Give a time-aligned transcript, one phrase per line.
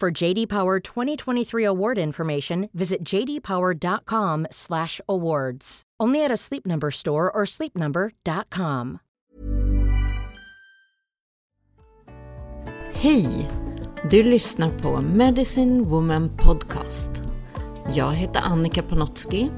[0.00, 5.82] For JD Power 2023 award information, visit jdpower.com/awards.
[6.02, 8.98] Only at a Sleep Number store or sleepnumber.com.
[12.94, 13.50] Hej!
[14.10, 17.10] Du lyssnar på Medicine Woman Podcast.
[17.94, 19.50] Jag heter Annika Panotski.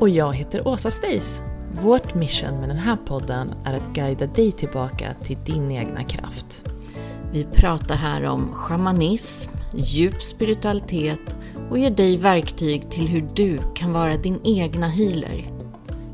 [0.00, 1.42] Och jag heter Åsa Stace.
[1.82, 6.64] Vårt mission med den här podden är att guida dig tillbaka till din egna kraft.
[7.32, 11.36] Vi pratar här om shamanism, djup spiritualitet
[11.70, 15.52] och ger dig verktyg till hur du kan vara din egna healer.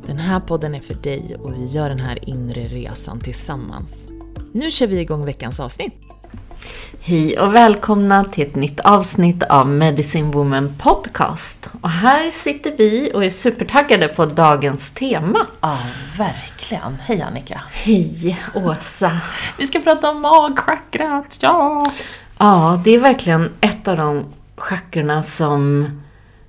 [0.07, 4.13] Den här podden är för dig och vi gör den här inre resan tillsammans.
[4.53, 5.93] Nu kör vi igång veckans avsnitt.
[7.01, 11.69] Hej och välkomna till ett nytt avsnitt av Medicine Woman Podcast.
[11.81, 15.47] Och här sitter vi och är supertaggade på dagens tema.
[15.61, 15.79] Ja,
[16.19, 16.97] verkligen.
[17.01, 17.63] Hej Annika.
[17.73, 19.21] Hej Åsa.
[19.59, 21.93] Vi ska prata om magchakrat, ja!
[22.39, 24.25] Ja, det är verkligen ett av de
[24.57, 25.87] chakrorna som...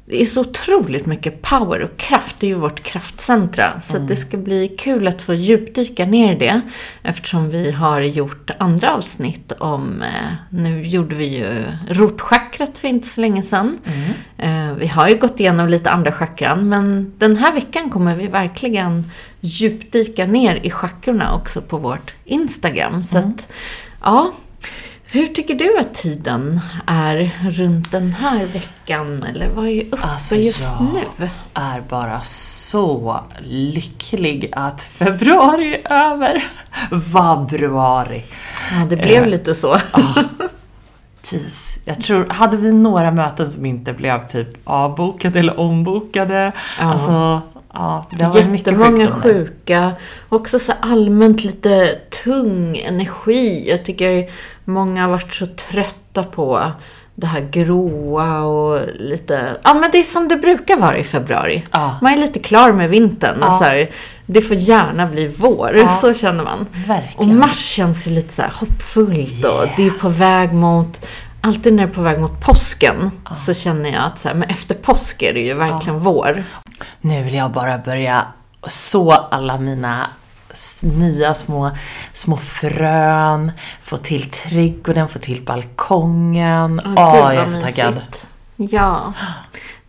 [0.09, 2.35] Det är så otroligt mycket power och kraft.
[2.39, 3.81] Det är ju vårt kraftcentra.
[3.81, 6.61] Så att det ska bli kul att få djupdyka ner i det.
[7.03, 10.01] Eftersom vi har gjort andra avsnitt om...
[10.01, 13.77] Eh, nu gjorde vi ju rotchakrat för inte så länge sedan.
[14.37, 16.69] Eh, vi har ju gått igenom lite andra chakran.
[16.69, 23.03] Men den här veckan kommer vi verkligen djupdyka ner i chakrorna också på vårt Instagram.
[23.03, 23.47] Så att,
[24.01, 24.33] ja...
[25.17, 29.23] Hur tycker du att tiden är runt den här veckan?
[29.23, 31.29] Eller vad är uppe Alltså, just jag nu?
[31.53, 36.43] är bara så lycklig att februari är över.
[36.91, 38.23] Vabruari.
[38.71, 39.77] Ja, det blev Eh, lite så.
[41.23, 41.79] Jeez.
[41.85, 46.51] Jag tror, hade vi några möten som inte blev typ avbokade eller ombokade?
[46.79, 46.85] Ja.
[46.85, 47.41] Alltså,
[47.73, 49.91] ja, det har Jättemånga sjuka.
[50.29, 53.69] Också så allmänt lite tung energi.
[53.69, 54.29] Jag tycker
[54.67, 56.71] många har varit så trötta på
[57.15, 59.57] det här gråa och lite...
[59.63, 61.63] Ja, men det är som det brukar vara i februari.
[61.71, 61.97] Ja.
[62.01, 63.57] Man är lite klar med vintern och Ja.
[63.57, 63.89] så här,
[64.25, 65.75] det får gärna bli vår.
[65.77, 65.87] Ja.
[65.93, 66.59] Så känner man.
[66.61, 67.39] Och Verkligen.
[67.39, 69.69] mars känns ju lite så här hoppfullt och Yeah.
[69.77, 71.05] det är på väg mot
[71.41, 74.49] Alltid när det är på väg mot påsken så känner jag att så här, men
[74.49, 76.43] efter påsk är det ju verkligen vår.
[77.01, 78.25] Nu vill jag bara börja
[78.67, 80.07] så alla mina
[80.81, 81.71] nya små,
[82.13, 86.81] små frön, få till trädgården, få till balkongen.
[86.85, 88.01] Åh, vad jag är så taggad.
[88.55, 89.13] Ja,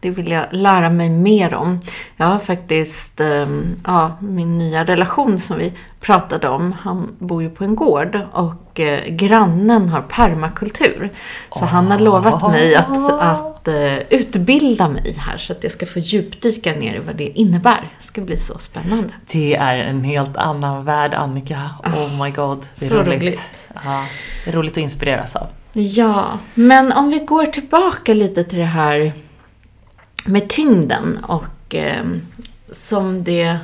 [0.01, 1.81] det vill jag lära mig mer om.
[2.17, 7.51] Jag har faktiskt, ehm, ja, min nya relation som vi pratade om, han bor ju
[7.51, 11.11] på en gård och eh, grannen har permakultur.
[11.53, 15.87] Så han har lovat mig att, att eh, utbilda mig här så att jag ska
[15.87, 17.81] få djupdyka ner i vad det innebär.
[17.99, 19.13] Det ska bli så spännande.
[19.33, 21.71] Det är en helt annan värld, Annika.
[21.85, 22.67] Oh my god.
[22.79, 23.23] Det är så roligt.
[23.23, 23.71] roligt.
[23.85, 24.05] Ja,
[24.45, 25.47] det är roligt att inspireras av.
[25.73, 29.13] Ja, men om vi går tillbaka lite till det här
[30.29, 32.05] med tyngden och eh,
[32.73, 33.59] som det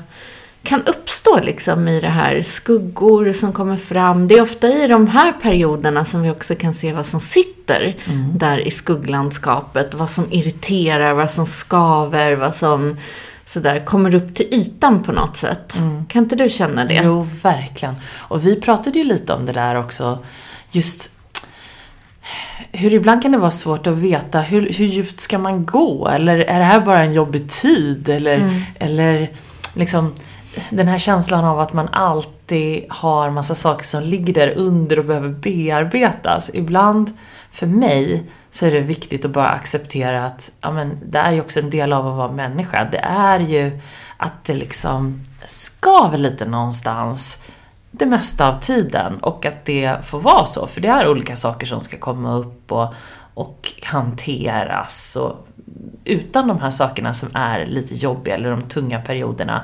[0.62, 4.28] kan uppstå liksom i det här skuggor som kommer fram.
[4.28, 7.96] Det är ofta i de här perioderna som vi också kan se vad som sitter
[8.34, 9.94] där i skugglandskapet.
[9.94, 12.96] Vad som irriterar, vad som skaver, vad som
[13.44, 15.78] sådär kommer upp till ytan på något sätt.
[16.08, 17.00] Kan inte du känna det?
[17.04, 17.94] Jo, verkligen.
[18.20, 20.18] Och vi pratade ju lite om det där också.
[20.70, 21.10] Just
[22.72, 26.08] hur ibland kan det vara svårt att veta hur, hur djupt ska man gå?
[26.08, 28.08] Eller är det här bara en jobbig tid?
[28.08, 28.62] Eller, Mm.
[28.78, 29.30] eller
[29.74, 30.14] liksom
[30.70, 35.04] den här känslan av att man alltid har massa saker som ligger där under och
[35.04, 36.50] behöver bearbetas.
[36.54, 37.12] Ibland,
[37.50, 41.40] för mig, så är det viktigt att bara acceptera att ja, men, det är ju
[41.40, 42.88] också en del av att vara människa.
[42.92, 43.80] Det är ju
[44.16, 47.38] att det liksom skaver lite någonstans
[47.98, 50.66] det mesta av tiden och att det får vara så.
[50.66, 52.94] För det är olika saker som ska komma upp och,
[53.34, 55.16] och hanteras.
[55.16, 55.46] Och
[56.04, 59.62] utan de här sakerna som är lite jobbiga eller de tunga perioderna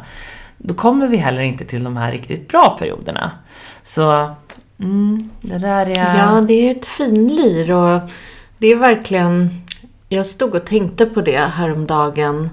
[0.63, 3.31] då kommer vi heller inte till de här riktigt bra perioderna.
[3.83, 4.35] Så
[4.79, 6.19] mm, det där är...
[6.19, 8.01] Ja, det är ett finlir och
[8.59, 9.51] det är verkligen...
[10.09, 12.51] Jag stod och tänkte på det häromdagen.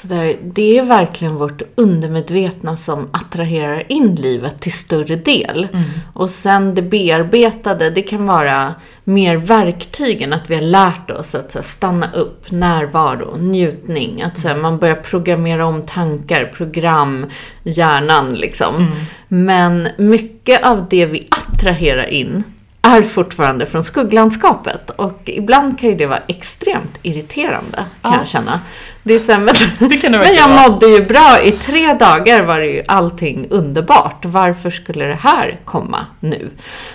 [0.00, 5.68] Så där, det är verkligen vårt undermedvetna som attraherar in livet till större del.
[6.14, 8.74] Och sen det bearbetade, det kan vara
[9.04, 14.22] mer verktygen, att vi har lärt oss att här, stanna upp, närvaro, njutning.
[14.22, 17.26] Att här, man börjar programmera om tankar, program,
[17.62, 18.92] hjärnan liksom.
[19.28, 22.44] Men mycket av det vi attraherar in
[22.82, 24.90] är fortfarande från skugglandskapet.
[24.90, 28.18] Och ibland kan ju det vara extremt irriterande, kan Ja.
[28.18, 28.60] jag känna.
[29.02, 29.54] Det är här, men,
[29.88, 31.40] Det det men jag mådde ju bra.
[31.42, 34.24] I tre dagar var det ju allting underbart.
[34.24, 36.50] Varför skulle det här komma nu?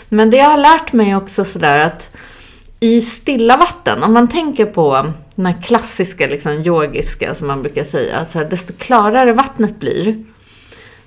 [0.10, 2.10] Men det jag har lärt mig också sådär att
[2.80, 7.84] i stilla vatten, om man tänker på den här klassiska liksom, yogiska som man brukar
[7.84, 10.24] säga, så här, desto klarare vattnet blir,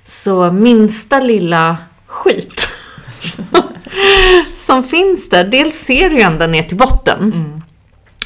[0.05, 1.77] så minsta lilla
[2.07, 2.68] skit
[4.55, 7.61] som finns där, dels ser du ända ner till botten.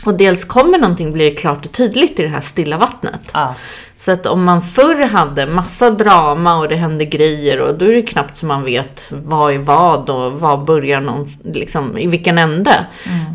[0.06, 3.22] Och dels kommer någonting bli klart och tydligt i det här stilla vattnet.
[3.34, 3.56] Ja.
[3.96, 7.94] Så att om man förr hade massa drama och det hände grejer och då är
[7.94, 12.38] det knappt som man vet vad är vad och vad börjar någon, liksom, i vilken
[12.38, 12.86] ände.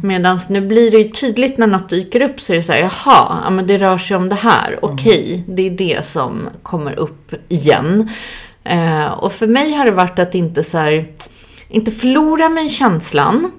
[0.03, 2.81] Medan nu blir det ju tydligt när något dyker upp så är det så här,
[2.81, 6.99] jaha, ja, men det rör sig om det här, okej, det är det som kommer
[6.99, 8.11] upp igen.
[8.65, 11.07] Eh, och för mig har det varit att inte så här,
[11.69, 13.53] inte förlora mig känslan,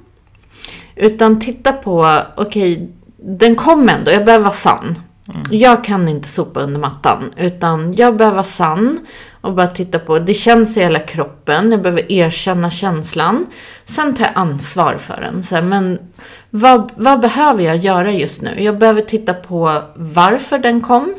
[0.96, 5.00] utan titta på, okej, den kom ändå, jag behöver vara sann.
[5.52, 9.00] Jag kan inte sopa under mattan, utan jag behöver vara sann
[9.42, 13.46] och bara titta på, det känns i hela kroppen, jag behöver erkänna känslan.
[13.86, 15.44] Sen tar jag ansvar för den.
[15.44, 16.00] Så här, men
[16.50, 18.64] vad, vad behöver jag göra just nu?
[18.64, 21.16] Jag behöver titta på varför den kom.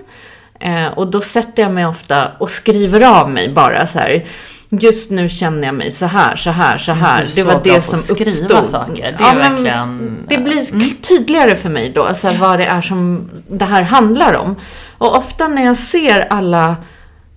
[0.60, 4.25] Eh, och då sätter jag mig ofta och skriver av mig bara så här.
[4.72, 7.17] Just nu känner jag mig så här, så här, så här.
[7.17, 8.67] Du är det så var bra det på att som skriva uppstod.
[8.67, 9.17] saker.
[9.19, 12.81] Det är men verkligen- Det blir tydligare för mig då, så här, vad det är
[12.81, 14.56] som det här handlar om.
[14.99, 16.76] Och ofta när jag ser alla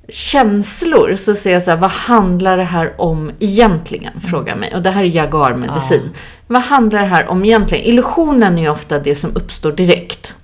[0.09, 4.21] känslor så ser jag så här, vad handlar det här om egentligen?
[4.21, 4.75] Frågar mig.
[4.75, 6.09] Och det här är jaguarmedicin.
[6.47, 7.85] Vad handlar det här om egentligen?
[7.85, 10.35] Illusionen är ju ofta det som uppstår direkt.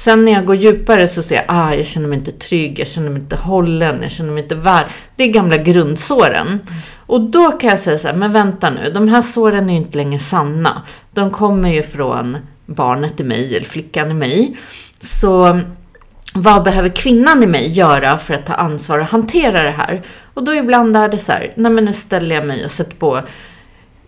[0.00, 2.88] Sen när jag går djupare så ser jag, ah, jag känner mig inte trygg, jag
[2.88, 4.86] känner mig inte hållen, jag känner mig inte värd.
[5.16, 6.60] Det är gamla grundsåren.
[7.06, 9.78] Och då kan jag säga så här, men vänta nu, de här såren är ju
[9.78, 10.82] inte längre sanna.
[11.12, 12.36] De kommer ju från
[12.66, 14.56] barnet i mig, eller flickan i mig.
[15.00, 15.60] Så
[16.34, 20.02] vad behöver kvinnan i mig göra för att ta ansvar och hantera det här?
[20.34, 22.96] Och då ibland är det så här, nej men nu ställer jag mig och sätter
[22.96, 23.20] på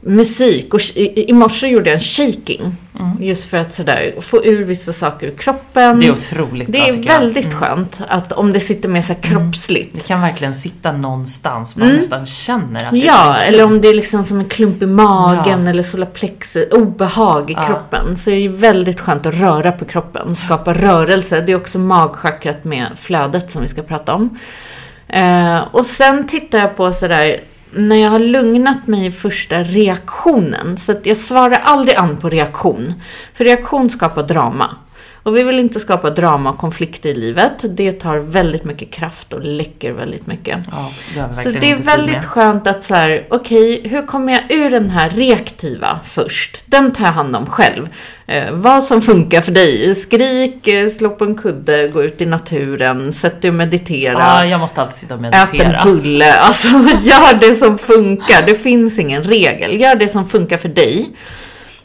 [0.04, 0.74] musik.
[0.74, 2.76] Och i, i morse gjorde jag en shaking.
[3.20, 6.00] Just för att sådär, få ur vissa saker ur kroppen.
[6.00, 7.20] Det är otroligt Det bra, är tycker jag.
[7.20, 9.94] väldigt skönt att om det sitter mer så här kroppsligt.
[9.94, 13.04] Det kan verkligen sitta någonstans, man nästan känner att det är Mm.
[13.06, 15.70] Ja, så eller om det är liksom som en klump i magen Ja.
[15.70, 17.66] eller solarplexus, obehag i Ja.
[17.66, 18.16] kroppen.
[18.16, 21.40] Så är det väldigt skönt att röra på kroppen, skapa rörelse.
[21.40, 24.38] Det är också magchakrat med flödet som vi ska prata om.
[25.08, 27.36] Eh, och sen tittar jag på sådär,
[27.74, 30.78] när jag har lugnat mig i första reaktionen.
[30.78, 32.94] Så att jag svarar aldrig an på reaktion.
[33.34, 34.76] För reaktion skapar drama.
[35.22, 37.52] Och vi vill inte skapa drama och konflikter i livet.
[37.64, 40.58] Det tar väldigt mycket kraft och läcker väldigt mycket.
[40.70, 44.70] Ja, det Så det är väldigt skönt att så här, okej, hur kommer jag ur
[44.70, 46.62] den här reaktiva först?
[46.66, 47.88] Den tar jag hand om själv.
[48.26, 49.94] Eh, vad som funkar för dig?
[49.94, 54.18] Skrik, eh, slå på en kudde, gå ut i naturen, sätt dig och meditera.
[54.18, 55.84] Ja, jag måste alltid sitta och Ät en meditera.
[55.84, 56.32] bulle.
[56.32, 56.68] Alltså,
[57.02, 58.46] gör det som funkar.
[58.46, 59.80] Det finns ingen regel.
[59.80, 61.10] Gör det som funkar för dig.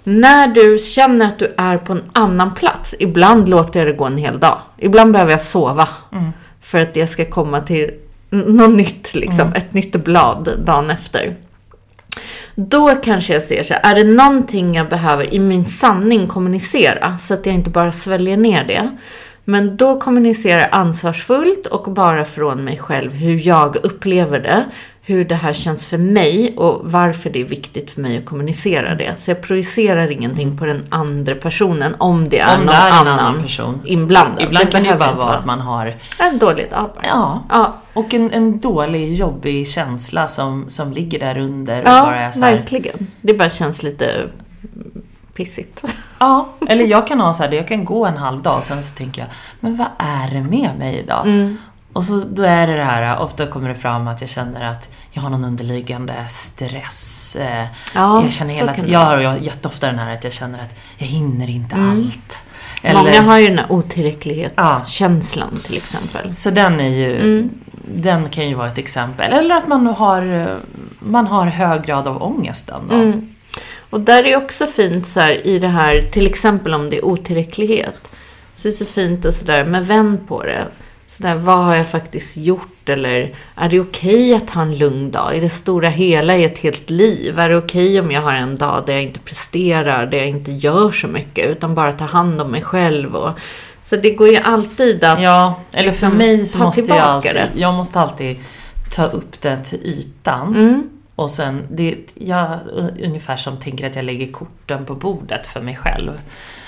[0.10, 4.06] När du känner att du är på en annan plats, ibland låter jag det gå
[4.06, 4.60] en hel dag.
[4.78, 5.90] Ibland behöver jag sova.
[6.62, 7.92] För att jag ska komma till
[8.30, 9.54] något nytt, liksom.
[9.54, 11.36] Ett nytt blad dagen efter.
[12.56, 17.18] Då kanske jag ser så här, är det någonting jag behöver i min sanning kommunicera
[17.18, 18.98] så att jag inte bara sväljer ner det.
[19.44, 24.66] Men då kommunicerar jag ansvarsfullt och bara från mig själv hur jag upplever det.
[25.10, 28.96] Hur det här känns för mig och varför det är viktigt för mig att kommunicera
[28.96, 29.14] det.
[29.18, 32.88] Så jag projicerar ingenting på den andra personen om det är Om någon det är
[32.88, 33.82] en annan, annan person.
[33.86, 34.42] inblandad.
[34.44, 37.06] Ibland kan det ju bara vara att man har En dålig dag bara.
[37.08, 42.02] Ja, Ja, och en, en dålig, jobbig känsla som, som ligger där under och ja
[42.02, 43.08] bara är så här, verkligen.
[43.22, 44.28] Det bara känns lite
[45.34, 45.84] pissigt.
[46.20, 48.84] Ja, eller jag kan ha så här, jag kan gå en halv dag och sen
[48.84, 51.26] så tänker jag, men vad är det med mig idag?
[51.26, 51.58] Mm.
[51.98, 54.90] Och så då är det det här, ofta kommer det fram att jag känner att
[55.12, 57.36] jag har någon underliggande stress.
[57.40, 60.60] eh, Ja, jag känner hela tiden, jag har jag jätteofta den här att jag känner
[60.60, 61.90] att jag hinner inte Mm.
[61.90, 62.44] allt.
[62.96, 66.36] Många har ju den här otillräcklighetskänslan till exempel.
[66.36, 67.50] Så den är ju, Mm.
[67.96, 69.34] den kan ju vara ett exempel.
[69.34, 70.60] Eller att man har,
[71.00, 72.96] man har hög grad av ångesten då.
[72.96, 73.30] Mm.
[73.90, 77.06] Och där är också fint så här, i det här, till exempel om det är
[77.06, 78.00] otillräcklighet.
[78.56, 80.68] Så är det så fint och sådär, men vänd på det.
[81.08, 82.90] Sådär, vad har jag faktiskt gjort?
[82.90, 85.36] Eller är det okej att ha en lugn dag?
[85.36, 87.40] I det stora hela i ett helt liv?
[87.40, 90.52] Är det okej om jag har en dag där jag inte presterar, där jag inte
[90.52, 93.16] gör så mycket, utan bara tar hand om mig själv?
[93.16, 93.32] Och,
[93.84, 95.22] så det går ju alltid att...
[95.22, 97.50] Ja, eller för liksom mig så måste jag alltid, det.
[97.56, 98.38] jag måste alltid
[98.96, 100.56] ta upp det till ytan.
[100.56, 102.60] Mm, Och sen, det, jag,
[103.04, 106.12] ungefär som tänker att jag lägger korten på bordet för mig själv.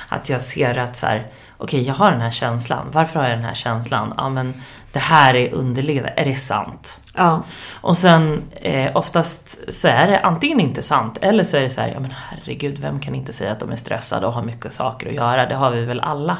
[0.10, 2.88] Att jag ser att så här, okej jag har den här känslan.
[2.92, 4.14] Varför har jag den här känslan?
[4.18, 4.54] Ja men
[4.92, 7.00] det här är underliggande, är det sant?
[7.16, 7.44] ja.
[7.82, 11.82] Och sen eh, oftast så är det antingen inte sant eller så är det så
[11.82, 14.74] här, ja men herregud, vem kan inte säga att de är stressade och har mycket
[14.74, 15.46] saker att göra?
[15.46, 16.38] Det har vi väl alla.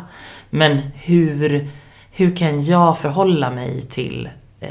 [0.50, 1.70] Men hur,
[2.12, 4.70] hur kan jag förhålla mig till, eh,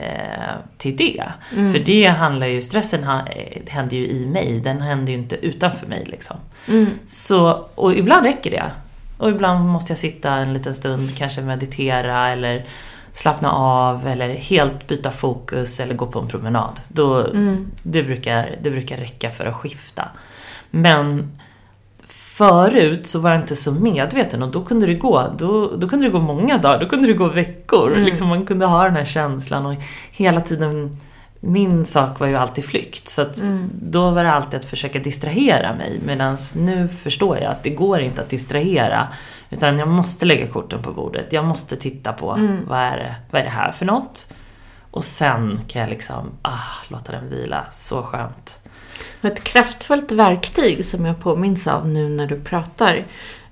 [0.77, 1.25] till det?
[1.73, 3.19] För det handlar ju, stressen eh,
[3.69, 6.37] händer ju i mig, den händer ju inte utanför mig liksom.
[6.69, 6.87] Mm.
[7.07, 8.71] Så, och ibland räcker det.
[9.19, 12.67] Och ibland måste jag sitta en liten stund, kanske meditera eller
[13.13, 16.81] slappna av eller helt byta fokus eller gå på en promenad.
[16.89, 17.27] Då,
[17.83, 20.09] det, brukar, det brukar räcka för att skifta.
[20.71, 21.39] Men
[22.07, 26.05] förut så var jag inte så medveten och då kunde det gå, då, då kunde
[26.07, 27.97] det gå många dagar, då kunde det gå veckor.
[27.97, 29.75] Liksom man kunde ha den här känslan och
[30.11, 30.91] hela tiden
[31.41, 33.43] min sak var ju alltid flykt, så att
[33.83, 36.01] då var det alltid att försöka distrahera mig.
[36.07, 39.09] Medan nu förstår jag att det går inte att distrahera.
[39.51, 41.33] Utan jag måste lägga korten på bordet.
[41.33, 42.27] Jag måste titta på
[42.67, 44.35] vad, är det, vad är det här för något?
[44.91, 47.65] Och sen kan jag liksom, ah, låta den vila.
[47.73, 48.61] Så skönt.
[49.23, 53.05] Ett kraftfullt verktyg som jag påminns av nu när du pratar.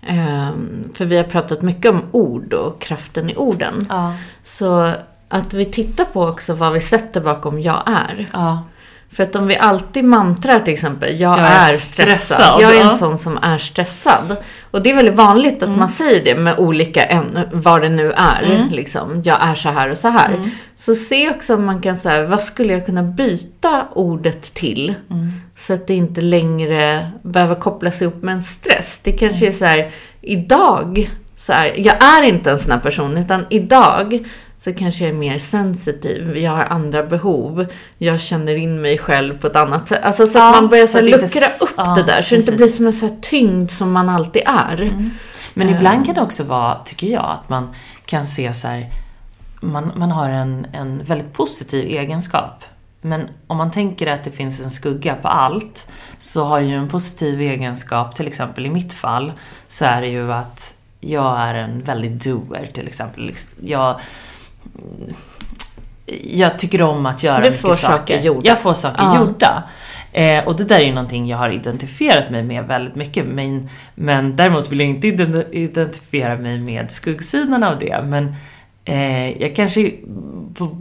[0.03, 3.87] ehm, För vi har pratat mycket om ord och kraften i orden.
[3.89, 4.15] Ja.
[4.43, 4.93] Så
[5.29, 8.27] att vi tittar på också vad vi sätter bakom jag är.
[8.33, 8.65] Ja.
[9.13, 12.19] För att om vi alltid mantrar till exempel, jag, Jag är stressad.
[12.19, 14.37] stressad, Jag är en sån som är stressad.
[14.71, 18.69] Och det är väldigt vanligt att man säger det med olika, vad det nu är.
[18.71, 20.51] Liksom, jag är så här och så här.
[20.77, 24.95] Så se också om man kan säga, vad skulle jag kunna byta ordet till?
[25.57, 29.01] Så att det inte längre behöver kopplas ihop med en stress.
[29.05, 29.91] Det kanske är så här,
[30.21, 34.25] idag, så här, jag är inte en sån här person, utan idag
[34.59, 37.67] så kanske jag är mer sensitiv, jag har andra behov,
[37.99, 40.01] jag känner in mig själv på ett annat sätt.
[40.03, 42.35] Alltså så Ja, att man börjar så inte luckra s- upp ja, det där, så
[42.35, 42.57] det inte precis.
[42.57, 45.11] blir som en så tyngd som man alltid är.
[45.55, 47.69] Men ibland kan det också vara, tycker jag, att man
[48.05, 48.87] kan se så här,
[49.61, 52.65] man, man har en, en väldigt positiv egenskap.
[53.01, 55.87] Men om man tänker att det finns en skugga på allt,
[56.19, 59.33] så har ju en positiv egenskap, till exempel i mitt fall,
[59.69, 63.33] så är det ju att jag är en väldigt doer till exempel.
[63.63, 64.01] Jag,
[66.23, 68.49] jag tycker om att göra Du mycket får saker gjorda.
[68.49, 69.19] Jag får saker Ja.
[69.21, 69.63] gjorda.
[70.13, 73.27] Eh, och det där är ju någonting jag har identifierat mig med väldigt mycket.
[73.27, 78.03] Men, men däremot vill jag inte ident- identifiera mig med skuggsidan av det.
[78.05, 78.35] Men
[78.85, 79.93] eh, jag kanske
[80.55, 80.79] på,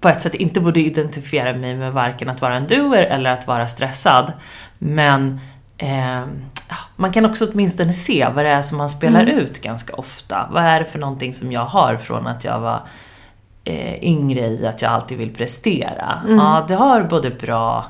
[0.00, 3.46] på ett sätt inte borde identifiera mig med varken att vara en doer eller att
[3.46, 4.32] vara stressad.
[4.78, 5.40] Men
[5.78, 6.24] eh,
[6.96, 10.48] man kan också åtminstone se vad det är som man spelar ut ganska ofta.
[10.52, 12.82] Vad är det för någonting som jag har från att jag var
[13.64, 16.22] eh, yngre i att jag alltid vill prestera.
[16.28, 17.86] Ja, det har både bra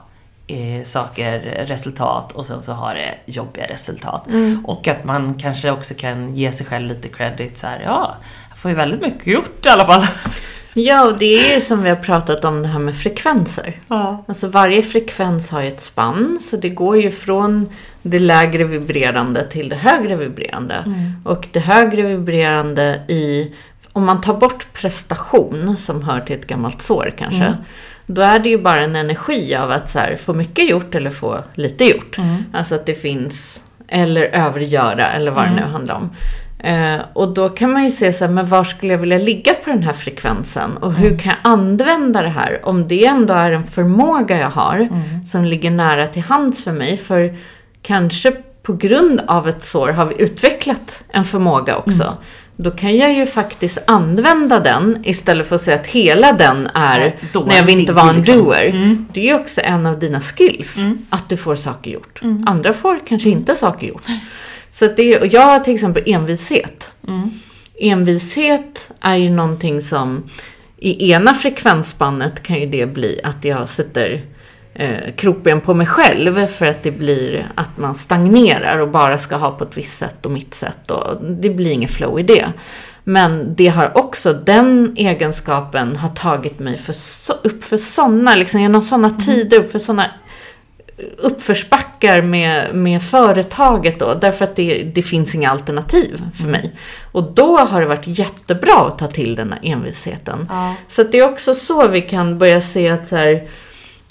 [0.47, 4.29] eh, saker, resultat och sen så har det jobbiga resultat.
[4.65, 8.17] Och att man kanske också kan ge sig själv lite credit så här, ja,
[8.49, 10.07] jag får ju väldigt mycket gjort i alla fall.
[10.75, 13.81] Ja, och det är ju som vi har pratat om det här med frekvenser.
[13.89, 14.25] Ja.
[14.29, 17.69] Alltså varje frekvens har ju ett spann, så det går ju från
[18.03, 20.85] det lägre vibrerande till det högre vibrerande.
[21.25, 23.55] Och det högre vibrerande i,
[24.01, 27.45] om man tar bort prestation som hör till ett gammalt sår kanske,
[28.07, 31.11] då är det ju bara en energi av att så här, få mycket gjort eller
[31.11, 32.17] få lite gjort.
[32.53, 36.11] Alltså att det finns eller övergöra eller vad det nu handlar om.
[36.59, 39.55] Eh, och då kan man ju se så här, men var skulle jag vilja ligga
[39.55, 40.77] på den här frekvensen?
[40.77, 42.61] Och hur kan jag använda det här?
[42.63, 44.89] Om det ändå är en förmåga jag har
[45.27, 46.97] som ligger nära till hands för mig.
[46.97, 47.35] För
[47.83, 52.15] kanske på grund av ett sår har vi utvecklat en förmåga också.
[52.63, 57.17] Då kan jag ju faktiskt använda den istället för att säga att hela den är
[57.33, 58.39] Ja, när jag vill inte vara en liksom.
[58.39, 58.97] doer.
[59.13, 60.79] Det är ju också en av dina skills,
[61.11, 62.21] att du får saker gjort.
[62.47, 64.03] Andra får kanske inte saker gjort.
[64.71, 66.95] Så det, och jag har till exempel envishet.
[67.81, 70.31] Envishet är ju någonting som
[70.77, 74.23] i ena frekvensspannet kan ju det bli att jag sätter
[74.81, 79.37] eh, kroppen på mig själv för att det blir att man stagnerar och bara ska
[79.37, 82.53] ha på ett visst sätt och mitt sätt och det blir inget flow i det.
[83.05, 88.61] Men det har också, den egenskapen har tagit mig för så, upp för sådana, liksom
[88.61, 90.07] genom sådana tider, upp för sådana
[91.17, 96.73] uppförsbackar med, med företaget då, därför att det, det finns inga alternativ för mig.
[97.13, 100.47] Och då har det varit jättebra att ta till den här envisheten.
[100.51, 100.75] Ja.
[100.89, 103.43] Så det är också så vi kan börja se att så här,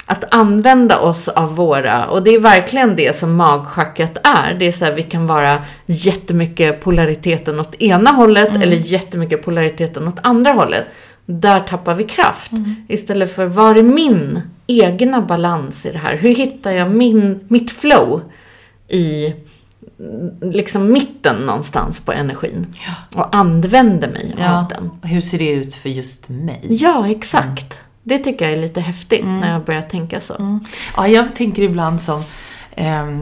[0.10, 4.54] att använda oss av våra, och det är verkligen det som magchakrat är.
[4.54, 10.08] Det är så här, vi kan vara jättemycket polariteten åt ena hållet eller jättemycket polariteten
[10.08, 10.86] åt andra hållet.
[11.25, 12.51] Där tappar vi kraft.
[12.88, 16.16] Istället för, var är min egna balans i det här?
[16.16, 18.22] Hur hittar jag min, mitt flow
[18.88, 19.34] i
[20.00, 22.74] mm, liksom mitten någonstans på energin?
[23.16, 24.92] Och använder mig av den.
[25.04, 26.62] Hur ser det ut för just mig?
[26.70, 27.80] Ja, exakt.
[28.03, 30.60] Det tycker jag är lite häftigt när jag börjar tänka så.
[30.98, 32.24] Ja, jag tänker ibland som...
[32.75, 33.22] ehm,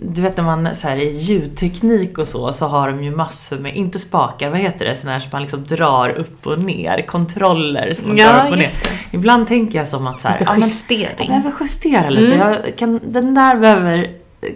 [0.00, 3.58] du vet när man så här, i ljudteknik och så, så har de ju massor
[3.58, 7.06] med, inte spakar, vad heter det, sådana här som man liksom drar upp och ner,
[7.06, 8.66] kontroller som man Ja, drar upp och ner.
[8.66, 9.16] det.
[9.16, 11.32] Ibland tänker jag som att så här, Lite ja, men justering.
[11.32, 12.48] jag behöver justera lite, Mm.
[12.64, 14.10] jag kan, den där behöver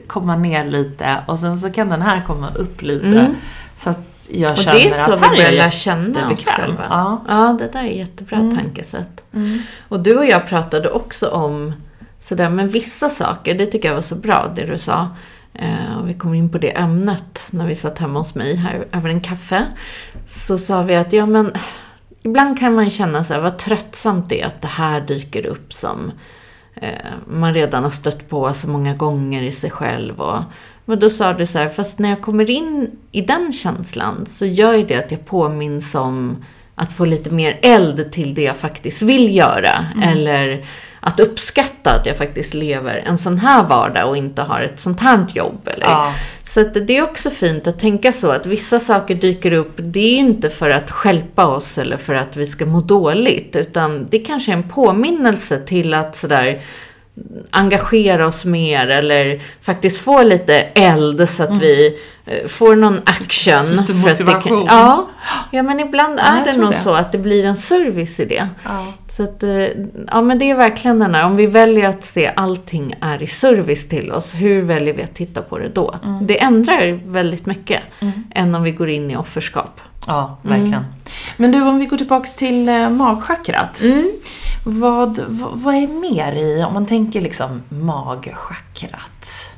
[0.06, 3.06] komma ner lite och sen så kan den här komma upp lite.
[3.06, 3.34] Mm.
[3.76, 4.00] Så att
[4.30, 6.44] jag Och känner det är så att vi här är börjar jag lära känna oss
[6.46, 6.86] själva.
[6.90, 7.24] Ja.
[7.28, 9.22] Ja, det där är jättebra tankesätt.
[9.88, 11.72] Och du och jag pratade också om
[12.20, 15.08] sådär, men vissa saker, det tycker jag var så bra det du sa.
[15.54, 18.84] Eh, och vi kom in på det ämnet när vi satt hemma hos mig här
[18.92, 19.66] över en kaffe.
[20.26, 21.52] Så sa vi att ja men
[22.22, 25.72] ibland kan man känna så här, vad tröttsamt det är att det här dyker upp
[25.72, 26.12] som
[26.74, 30.20] eh, man redan har stött på så många gånger i sig själv.
[30.20, 30.38] Och,
[30.84, 34.46] men då sa du så här, fast när jag kommer in i den känslan så
[34.46, 38.56] gör ju det att jag påminns om att få lite mer eld till det jag
[38.56, 39.86] faktiskt vill göra.
[40.02, 40.66] Eller
[41.00, 45.00] att uppskatta att jag faktiskt lever en sån här vardag och inte har ett sånt
[45.00, 45.68] här jobb.
[45.74, 45.86] Eller?
[45.86, 46.14] Ja.
[46.42, 50.18] Så det är också fint att tänka så att vissa saker dyker upp, det är
[50.18, 54.52] inte för att skälpa oss eller för att vi ska må dåligt, utan det kanske
[54.52, 56.60] är en påminnelse till att sådär
[57.50, 63.54] engagera oss mer eller faktiskt få lite eld så att vi eh, får någon action.
[63.54, 63.70] Mm.
[63.72, 64.66] Lite för att det motivation.
[64.70, 65.08] ja,
[65.50, 66.76] ja, men ibland Ja, är det nog det.
[66.76, 68.48] så att det blir en service i det.
[68.64, 68.86] Ja.
[69.08, 69.50] Så att, eh,
[70.08, 73.26] ja men det är verkligen den här, om vi väljer att se allting är i
[73.26, 75.94] service till oss, hur väljer vi att titta på det då?
[76.04, 76.26] Mm.
[76.26, 77.80] Det ändrar väldigt mycket
[78.34, 79.80] än om vi går in i offerskap.
[80.06, 80.84] Ja, verkligen.
[81.36, 83.82] Men du, om vi går tillbaks till eh, magchakrat.
[84.64, 89.54] Vad, vad, vad är mer i, om man tänker liksom magchakrat?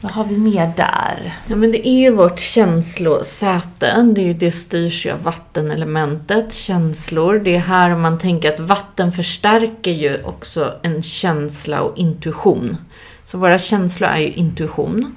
[0.00, 1.34] Vad har vi mer där?
[1.46, 6.52] Ja men det är ju vårt känslosäte, det, är ju, det styrs ju av vattenelementet,
[6.52, 7.38] känslor.
[7.38, 12.76] Det är här man tänker att vatten förstärker ju också en känsla och intuition.
[13.24, 15.16] Så våra känslor är ju intuition.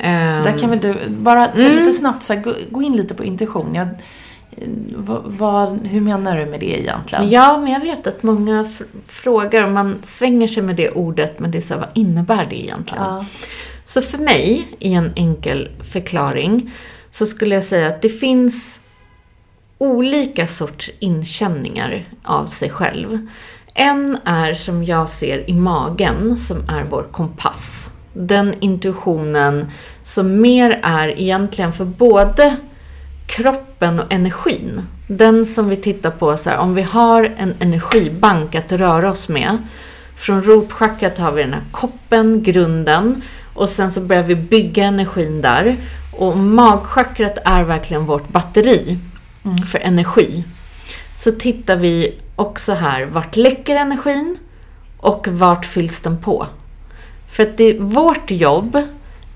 [0.00, 3.14] Ehm, Där kan väl du, bara så lite snabbt så här, gå, gå in lite
[3.14, 3.74] på intuition.
[3.74, 3.88] Jag,
[5.24, 7.30] vad, hur menar du med det egentligen?
[7.30, 11.38] Ja, men jag vet att många fr- frågar, och man svänger sig med det ordet,
[11.38, 13.04] men det är så här, vad innebär det egentligen?
[13.04, 13.24] Ja.
[13.84, 16.70] Så för mig, i en enkel förklaring,
[17.10, 18.80] så skulle jag säga att det finns
[19.78, 23.26] olika sorts inkänningar av sig själv.
[23.74, 27.90] En är som jag ser i magen, som är vår kompass.
[28.12, 29.70] Den intuitionen
[30.02, 32.56] som mer är egentligen för både
[33.26, 34.82] kroppen och energin.
[35.08, 39.28] Den som vi tittar på, så här, om vi har en energibank att röra oss
[39.28, 39.58] med.
[40.16, 43.22] Från rotchakrat har vi den här koppen, grunden.
[43.54, 45.76] Och sen så börjar vi bygga energin där.
[46.18, 48.98] Och magchakrat är verkligen vårt batteri
[49.72, 50.44] för energi.
[51.14, 54.38] Så tittar vi också här, vart läcker energin
[54.98, 56.46] och vart fylls den på?
[57.28, 58.78] För att det är vårt jobb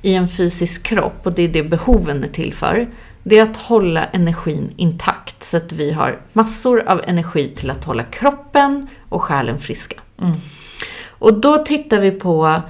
[0.03, 2.89] i en fysisk kropp, och det är det behoven är till för,
[3.23, 7.85] det är att hålla energin intakt så att vi har massor av energi till att
[7.85, 10.01] hålla kroppen och själen friska.
[11.09, 12.61] Och då tittar vi på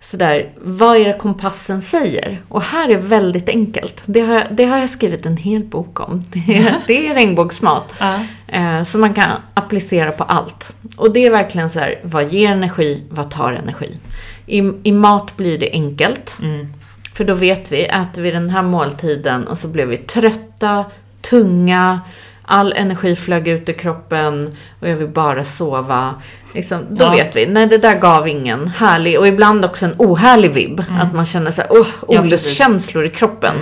[0.00, 2.42] sådär, vad är det kompassen säger?
[2.48, 4.02] Och här är väldigt enkelt.
[4.06, 6.24] Det har, det har jag skrivit en hel bok om.
[6.32, 7.94] Det är, det är regnbågsmat.
[8.00, 8.20] Ja.
[8.46, 10.74] Eh, som man kan applicera på allt.
[10.96, 13.96] Och det är verkligen så här, vad ger energi, vad tar energi?
[14.46, 16.38] I, i mat blir det enkelt.
[17.18, 20.84] För då vet vi, äter vi den här måltiden och så blir vi trötta,
[21.30, 22.00] tunga,
[22.42, 26.14] all energi flög ut ur kroppen och jag vill bara sova.
[26.54, 27.10] Liksom, då Ja.
[27.10, 30.84] vet vi, nej det där gav ingen härlig, och ibland också en ohärlig vibb.
[31.00, 33.54] Att man känner så här, oh, Ja, olustkänslor i kroppen.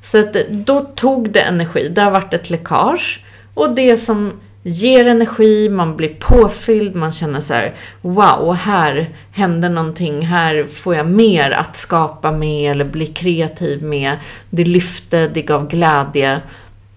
[0.00, 3.20] Så att då tog det energi, det har varit ett läckage.
[3.54, 4.32] Och det som
[4.66, 10.94] ger energi, man blir påfylld, man känner så här, wow, här händer någonting, här får
[10.94, 14.16] jag mer att skapa med eller bli kreativ med.
[14.50, 16.40] Det lyfte, det gav glädje.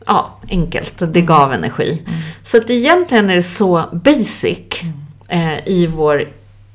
[0.05, 2.01] Ja, enkelt, det gav energi.
[2.43, 4.81] Så att egentligen är det så basic
[5.27, 6.23] eh, i vår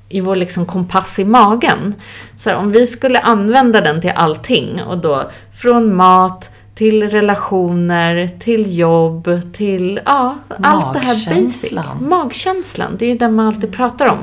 [0.09, 1.94] i vår liksom kompass i magen.
[2.37, 8.30] Så här, om vi skulle använda den till allting och då från mat till relationer,
[8.38, 11.72] till jobb, till ja, allt det här basic.
[12.00, 12.96] Magkänslan.
[12.98, 14.18] Det är ju den man alltid pratar om.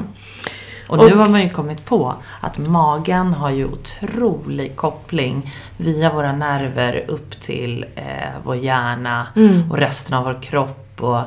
[0.87, 6.13] Och, Och- nu har man ju kommit på att magen har ju otrolig koppling via
[6.13, 8.03] våra nerver upp till eh,
[8.43, 9.71] vår hjärna Mm.
[9.71, 11.01] och resten av vår kropp.
[11.03, 11.21] Och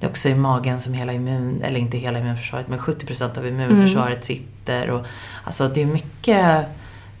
[0.00, 3.46] det är också i magen som hela immun, eller inte hela immunförsvaret, men 70% av
[3.46, 4.22] immunförsvaret Mm.
[4.22, 4.90] sitter.
[4.90, 5.06] Och,
[5.44, 6.66] alltså det är mycket,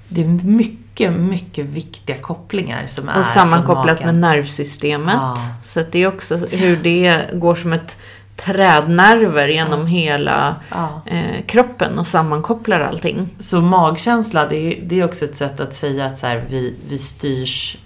[0.08, 5.14] det är mycket, mycket viktiga kopplingar som är Och sammankopplat med nervsystemet.
[5.14, 5.36] Ja.
[5.62, 7.98] Så att det är också hur det går som ett
[8.36, 11.02] trädnerver genom hela Ja.
[11.06, 13.28] eh, kroppen och sammankopplar allting.
[13.38, 16.74] Så magkänsla, det är, det är också ett sätt att säga att så här, vi,
[16.88, 17.78] vi, styrs,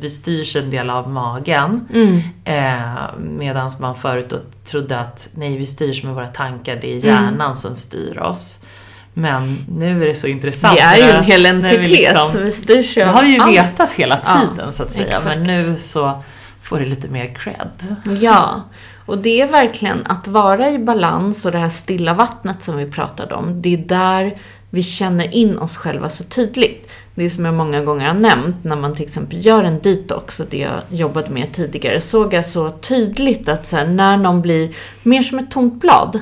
[0.00, 1.88] vi styrs en del av magen.
[1.94, 2.20] Mm.
[2.44, 7.04] Eh, Medan man förut då trodde att nej, vi styrs med våra tankar, det är
[7.06, 8.60] hjärnan som styr oss.
[9.18, 10.76] Men nu är det så intressant.
[10.76, 13.14] Vi är ju en hel när vi entitet, liksom- så vi styrs ju Det av
[13.14, 13.52] har vi ju allt.
[13.56, 15.06] vetat hela Ja, tiden så att säga.
[15.06, 15.24] exakt.
[15.26, 16.22] Men nu så
[16.60, 17.96] får det lite mer cred.
[18.20, 18.62] Ja,
[19.06, 22.86] och det är verkligen att vara i balans och det här stilla vattnet som vi
[22.90, 23.62] pratade om.
[23.62, 24.38] Det är där
[24.70, 26.90] vi känner in oss själva så tydligt.
[27.14, 30.40] Det är som jag många gånger har nämnt, när man till exempel gör en detox,
[30.40, 34.42] och det jag jobbade med tidigare, såg jag så tydligt att så här, när någon
[34.42, 36.20] blir mer som ett tomt blad,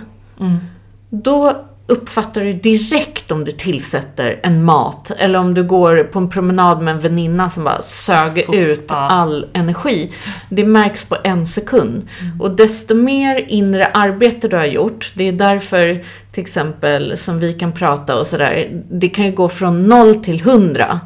[1.10, 6.30] då uppfattar du direkt om du tillsätter en mat eller om du går på en
[6.30, 9.08] promenad med en väninna som bara sög Fuff, ut ja.
[9.10, 10.12] all energi.
[10.50, 12.08] Det märks på en sekund.
[12.40, 17.52] Och desto mer inre arbete du har gjort, det är därför till exempel som vi
[17.52, 21.00] kan prata och sådär, det kan ju gå från noll till hundra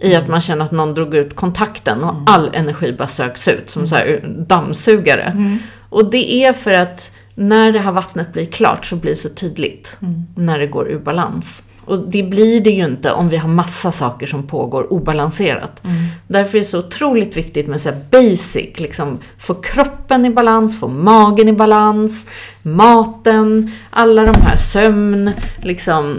[0.00, 3.70] i att man känner att någon drog ut kontakten och all energi bara sögs ut
[3.70, 5.58] som så här dammsugare.
[5.88, 9.28] Och det är för att när det här vattnet blir klart så blir det så
[9.28, 9.96] tydligt
[10.34, 11.62] när det går ur balans.
[11.84, 15.82] Och det blir det ju inte om vi har massa saker som pågår obalanserat.
[16.26, 20.88] Därför är det så otroligt viktigt med så basic, liksom få kroppen i balans, få
[20.88, 22.26] magen i balans,
[22.62, 25.30] maten, alla de här sömn,
[25.62, 26.18] liksom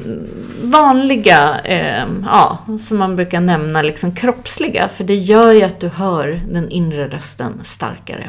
[0.64, 4.90] vanliga, eh, ja, som man brukar nämna, liksom kroppsliga.
[4.90, 8.28] För det gör ju att du hör den inre rösten starkare.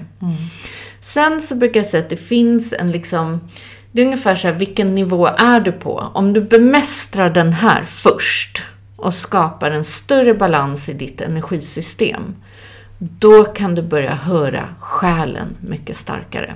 [1.03, 3.41] Sen så brukar jag säga att det finns en liksom,
[3.93, 6.11] det är ungefär så här, vilken nivå är du på?
[6.15, 8.63] Om du bemästrar den här först
[8.97, 12.35] och skapar en större balans i ditt energisystem,
[13.03, 16.55] då kan du börja höra själen mycket starkare.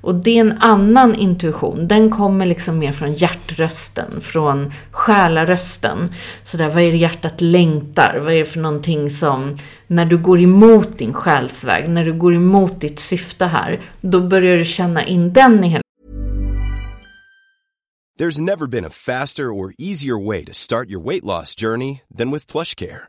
[0.00, 1.88] Och det är en annan intuition.
[1.88, 6.14] Den kommer liksom mer från hjärtrösten, från själarösten.
[6.44, 8.18] Så där, vad är det hjärtat längtar?
[8.24, 12.34] Vad är det för någonting som, när du går emot din själsväg, när du går
[12.34, 15.82] emot ditt syfte här, då börjar du känna in den i hela
[18.18, 22.30] There's never been a faster or easier way to start your weight loss journey than
[22.30, 23.08] with PlushCare.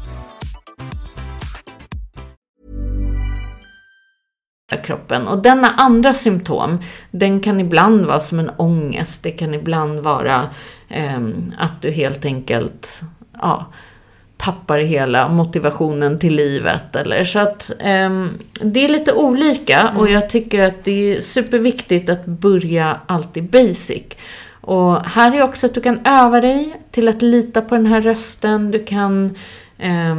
[4.77, 5.27] Kroppen.
[5.27, 6.79] Och denna andra symptom,
[7.11, 9.23] den kan ibland vara som en ångest.
[9.23, 10.49] Det kan ibland vara
[10.89, 11.19] eh,
[11.57, 13.01] att du helt enkelt
[13.41, 13.65] ja,
[14.37, 16.95] tappar hela motivationen till livet.
[16.95, 18.25] Eller, så att eh,
[18.61, 19.97] det är lite olika mm.
[19.97, 24.03] och jag tycker att det är superviktigt att börja alltid basic.
[24.61, 28.01] Och här är också att du kan öva dig till att lita på den här
[28.01, 28.71] rösten.
[28.71, 29.35] Du kan
[29.77, 30.15] eh,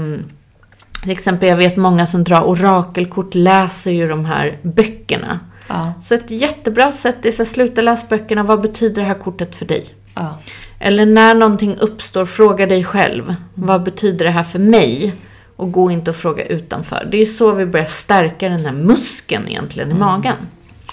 [1.02, 5.40] till exempel, jag vet många som drar orakelkort läser ju de här böckerna.
[5.68, 5.92] Ja.
[6.02, 8.42] Så ett jättebra sätt är att sluta läsa böckerna.
[8.42, 9.86] Vad betyder det här kortet för dig?
[10.14, 10.38] Ja.
[10.78, 13.24] Eller när någonting uppstår, fråga dig själv.
[13.24, 13.36] Mm.
[13.54, 15.14] Vad betyder det här för mig?
[15.56, 17.08] Och gå inte och fråga utanför.
[17.10, 20.06] Det är så vi börjar stärka den här muskeln egentligen i mm.
[20.06, 20.36] magen.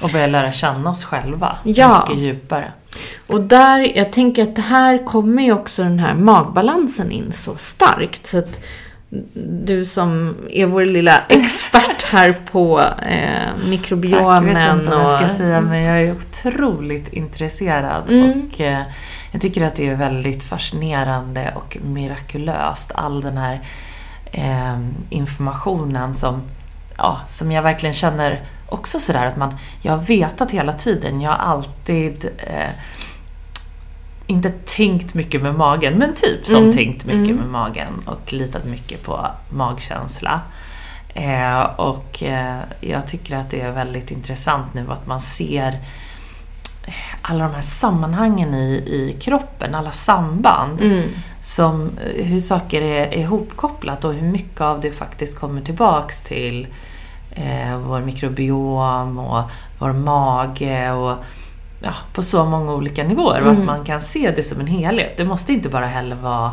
[0.01, 2.05] Och börja lära känna oss själva ja.
[2.07, 2.71] mycket djupare.
[3.27, 7.55] Och där, jag tänker att det här kommer ju också den här magbalansen in så
[7.55, 8.27] starkt.
[8.27, 8.59] Så att
[9.35, 14.55] du som är vår lilla expert här på eh, mikrobiomen.
[14.55, 18.09] Tack, jag vet inte om jag ska säga, men jag är otroligt intresserad.
[18.09, 18.31] Mm.
[18.47, 18.81] Och eh,
[19.31, 23.61] jag tycker att det är väldigt fascinerande och mirakulöst, all den här
[24.31, 26.41] eh, informationen som,
[26.97, 31.31] ja, som jag verkligen känner också sådär att man, jag har vetat hela tiden, jag
[31.31, 32.69] har alltid eh,
[34.29, 36.75] inte tänkt mycket med magen, men typ som mm.
[36.75, 37.35] tänkt mycket mm.
[37.35, 40.41] med magen och litat mycket på magkänsla.
[41.13, 45.79] Eh, och eh, jag tycker att det är väldigt intressant nu att man ser
[47.21, 50.81] alla de här sammanhangen i, i kroppen, alla samband.
[50.81, 51.03] Mm.
[51.41, 56.67] Som, hur saker är, är ihopkopplat och hur mycket av det faktiskt kommer tillbaks till
[57.31, 59.43] eh, vår mikrobiom och
[59.79, 61.15] vår mage och
[61.79, 63.65] ja, på så många olika nivåer och att mm.
[63.65, 65.17] man kan se det som en helhet.
[65.17, 66.51] Det måste inte bara heller vara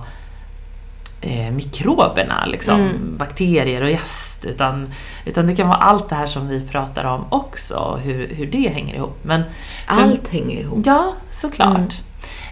[1.20, 3.16] eh, mikroberna, liksom, mm.
[3.18, 4.92] bakterier och gäst, utan,
[5.24, 8.68] utan det kan vara allt det här som vi pratar om också, hur, hur det
[8.68, 9.18] hänger ihop.
[9.22, 9.42] Men
[9.88, 10.86] för, allt hänger ihop.
[10.86, 11.76] Ja, såklart.
[11.76, 11.88] Mm.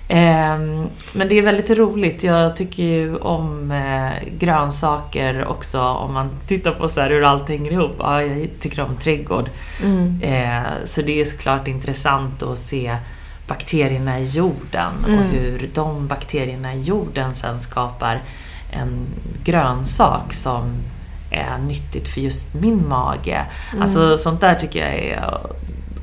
[0.09, 0.59] Eh,
[1.13, 2.25] men det är väldigt roligt.
[2.25, 7.73] Jag tycker ju om eh, grönsaker också om man tittar på så hur allt hänger
[7.73, 7.97] ihop.
[7.99, 9.51] Ja, jag tycker om trädgård.
[9.83, 10.21] Mm.
[10.23, 12.97] Eh, så det är såklart intressant att se
[13.47, 15.19] bakterierna i jorden mm.
[15.19, 18.23] och hur de bakterierna i jorden sen skapar
[18.71, 19.07] en
[19.45, 20.75] grönsak som
[21.31, 23.47] är nyttigt för just min mage.
[23.71, 23.83] Mm.
[23.83, 25.41] Alltså sånt där tycker jag är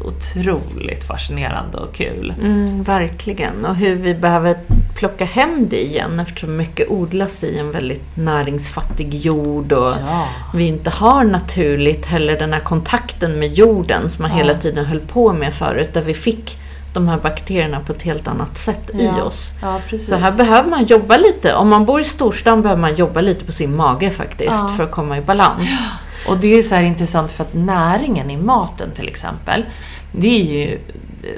[0.05, 2.33] otroligt fascinerande och kul.
[2.41, 3.65] Mm, verkligen.
[3.65, 4.55] Och hur vi behöver
[4.95, 10.27] plocka hem det igen eftersom mycket odlas i en väldigt näringsfattig jord och ja.
[10.53, 14.37] vi inte har naturligt heller den här kontakten med jorden som man ja.
[14.37, 16.57] hela tiden höll på med förut där vi fick
[16.93, 19.17] de här bakterierna på ett helt annat sätt ja.
[19.17, 19.53] i oss.
[19.61, 21.55] Ja, så här behöver man jobba lite.
[21.55, 24.73] Om man bor i storstan behöver man jobba lite på sin mage faktiskt ja.
[24.77, 25.69] för att komma i balans.
[26.27, 29.65] Och det är så intressant för att näringen i maten till exempel,
[30.11, 30.79] det är ju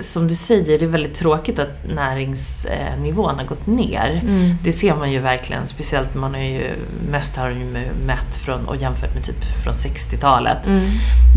[0.01, 4.21] som du säger, det är väldigt tråkigt att näringsnivån har gått ner.
[4.23, 4.55] Mm.
[4.63, 6.71] Det ser man ju verkligen, speciellt man har ju
[7.09, 7.65] mest har ju
[8.05, 10.67] mätt från, och jämfört med typ från 60-talet.
[10.67, 10.83] Mm.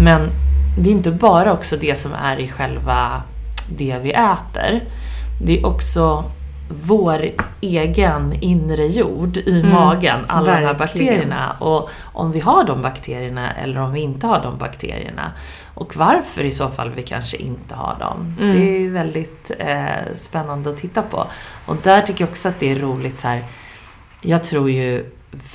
[0.00, 0.30] Men
[0.78, 3.22] det är inte bara också det som är i själva
[3.68, 4.84] det vi äter.
[5.42, 6.24] Det är också
[6.68, 10.62] vår egen inre jord i mm, magen, alla verkligen.
[10.62, 11.56] de här bakterierna.
[11.58, 15.32] Och om vi har de bakterierna eller om vi inte har de bakterierna.
[15.74, 18.36] Och varför i så fall vi kanske inte har dem.
[18.40, 18.56] Mm.
[18.56, 21.26] Det är väldigt eh, spännande att titta på.
[21.66, 23.44] Och där tycker jag också att det är roligt så här,
[24.20, 25.10] Jag tror ju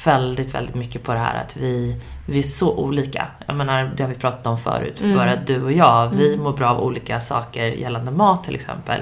[0.05, 3.27] väldigt, väldigt mycket på det här att vi, vi är så olika.
[3.47, 5.01] Jag menar, det har vi pratat om förut.
[5.01, 5.17] Mm.
[5.17, 6.43] Bara du och jag, vi mm.
[6.43, 9.01] mår bra av olika saker gällande mat till exempel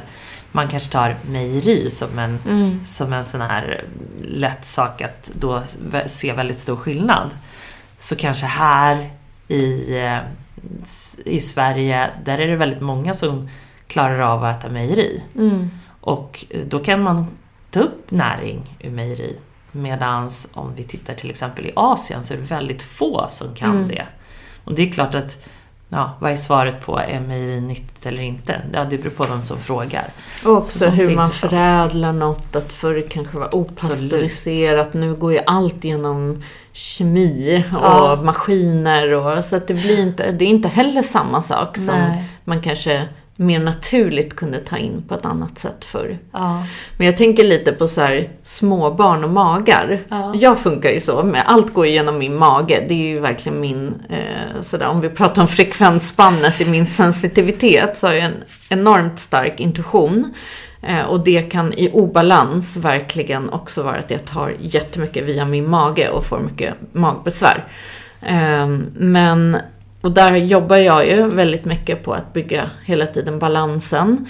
[0.51, 2.83] man kanske tar mejeri som en, mm.
[2.83, 3.85] som en sån här
[4.21, 5.63] lätt sak att då
[6.05, 7.31] se väldigt stor skillnad.
[7.97, 9.11] Så kanske här
[9.47, 10.19] i, eh,
[11.25, 13.49] i Sverige, där är det väldigt många som
[13.87, 15.23] klarar av att äta mejeri.
[15.35, 15.69] Mm.
[16.01, 17.25] Och då kan man
[17.71, 19.39] ta upp näring ur mejeri.
[19.71, 23.77] Medan om vi tittar till exempel i Asien så är det väldigt få som kan
[23.77, 23.87] mm.
[23.87, 24.05] det.
[24.63, 25.45] Och det är klart att
[25.89, 28.61] ja, vad är svaret på är mejeri nyttigt eller inte?
[28.73, 30.05] Ja, det beror på vem som frågar.
[30.45, 32.55] Och också hur man förädlar något.
[32.55, 34.93] Att förr kanske var opastöriserat.
[34.93, 38.21] Nu går ju allt genom kemi och ja.
[38.23, 39.13] maskiner.
[39.13, 42.23] Och, så att det, blir inte, det är inte heller samma sak som Nej.
[42.43, 43.07] man kanske
[43.39, 46.17] mer naturligt kunde ta in på ett annat sätt förr.
[46.31, 46.65] Ja.
[46.97, 49.99] Men jag tänker lite på så här, småbarn och magar.
[50.09, 50.33] Ja.
[50.35, 52.85] Jag funkar ju så, med allt går genom min mage.
[52.87, 57.97] Det är ju verkligen min, eh, sådär, om vi pratar om frekvensspannet i min sensitivitet
[57.97, 60.33] så har jag en enormt stark intuition.
[60.81, 65.69] Eh, och det kan i obalans verkligen också vara att jag tar jättemycket via min
[65.69, 67.65] mage och får mycket magbesvär.
[68.21, 69.57] Eh, men
[70.01, 74.25] och där jobbar jag ju väldigt mycket på att bygga hela tiden balansen.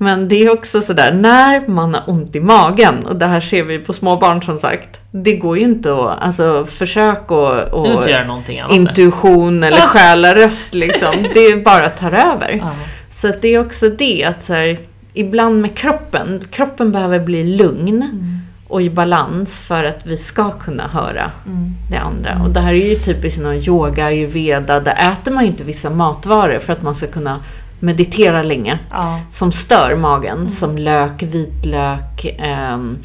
[0.00, 3.62] Men det är också sådär, när man har ont i magen, och det här ser
[3.62, 8.10] vi på småbarn som sagt, det går ju inte att, alltså försök och, och inte
[8.10, 8.76] göra någonting annat.
[8.76, 12.58] intuition eller själaröst liksom, det bara tar över.
[12.62, 12.70] Ja.
[13.10, 14.78] Så att det är också det att så här,
[15.12, 18.37] ibland med kroppen, kroppen behöver bli lugn Mm.
[18.68, 21.74] Och i balans för att vi ska kunna höra Mm.
[21.90, 22.40] det andra.
[22.42, 25.90] Och det här är ju typiskt inom yoga, ayurveda, där äter man ju inte vissa
[25.90, 27.38] matvaror för att man ska kunna
[27.80, 28.78] meditera länge.
[28.90, 29.20] Ja.
[29.30, 30.50] Som stör magen, Mm.
[30.50, 32.96] som lök, vitlök, ehm,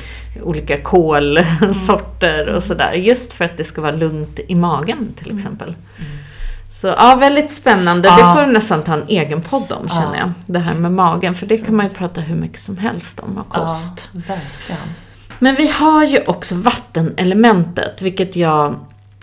[0.44, 2.56] olika kolsorter Mm.
[2.56, 2.94] och sådär.
[2.94, 5.76] Just för att det ska vara lugnt i magen till exempel.
[6.72, 8.08] Så ja, väldigt spännande.
[8.08, 8.16] Ja.
[8.18, 9.94] Det får vi nästan ta en egen podd om Ja.
[9.94, 10.32] känner jag.
[10.46, 13.38] Det här med magen, för det kan man ju prata hur mycket som helst om
[13.38, 14.10] och kost.
[14.14, 14.82] Ja, verkligen.
[15.44, 18.76] Men vi har ju också vattenelementet, vilket jag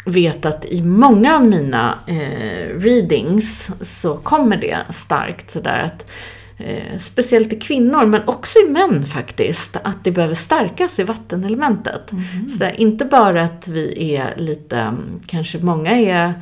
[0.06, 6.10] vet att i många av mina eh, readings så kommer det starkt sådär att
[6.58, 12.10] eh, Speciellt i kvinnor, men också i män faktiskt, att det behöver stärkas i vattenelementet.
[12.50, 16.32] Så det är inte bara att vi är lite, mm, kanske många är,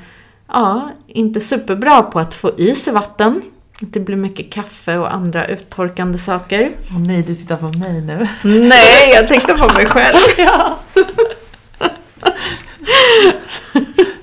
[0.48, 3.42] ja, inte superbra på att få i sig vatten.
[3.80, 6.70] Det blir mycket kaffe och andra uttorkande saker.
[6.90, 8.28] Åh nej, du tittar på mig nu.
[8.44, 10.16] Nej, jag tänkte på mig själv.
[10.38, 10.78] ja.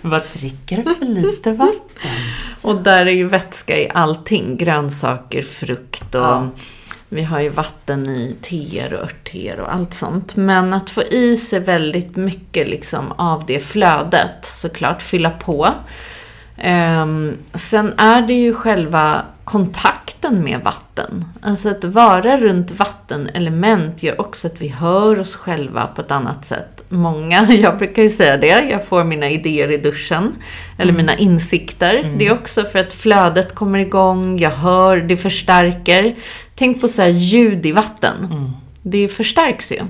[0.02, 2.12] Vad dricker du för lite vatten?
[2.62, 4.58] Och där är ju vätska i allting.
[4.58, 6.50] Grönsaker, frukt och Ja.
[7.10, 10.36] vi har ju vatten i teer och örtteer och allt sånt.
[10.36, 15.68] Men att få i sig väldigt mycket liksom av det flödet, såklart fylla på.
[16.58, 21.26] Ehm, sen är det ju själva kontakten med vatten.
[21.42, 26.46] Alltså att vara runt vattenelement gör också att vi hör oss själva på ett annat
[26.46, 26.84] sätt.
[26.90, 30.36] Många, jag brukar ju säga det, jag får mina idéer i duschen.
[30.78, 32.16] Eller mina insikter.
[32.18, 36.16] Det är också för att flödet kommer igång, jag hör, det förstärker.
[36.56, 38.16] Tänk på så här ljud i vatten.
[38.82, 39.82] Det förstärks ju.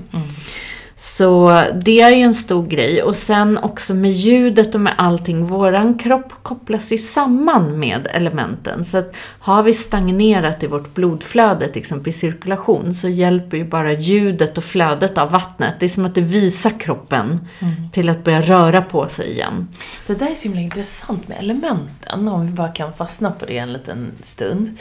[0.98, 3.02] Så det är ju en stor grej.
[3.02, 5.44] Och sen också med ljudet och med allting.
[5.44, 8.84] Våran kropp kopplas ju samman med elementen.
[8.84, 13.64] Så att har vi stagnerat i vårt blodflöde, till exempel i cirkulation, så hjälper ju
[13.64, 15.74] bara ljudet och flödet av vattnet.
[15.80, 17.48] Det är som att det visar kroppen
[17.92, 19.68] till att börja röra på sig igen.
[20.06, 23.58] Det där är så himla intressant med elementen, om vi bara kan fastna på det
[23.58, 24.76] en liten stund.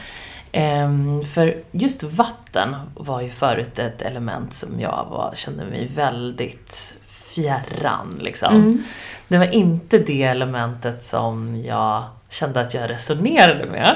[0.58, 6.98] Ehm, för just vatten var ju förut ett element som jag var, kände mig väldigt
[7.06, 8.18] fjärran.
[8.20, 8.84] Liksom.
[9.28, 13.96] Det var inte det elementet som jag kände att jag resonerade med.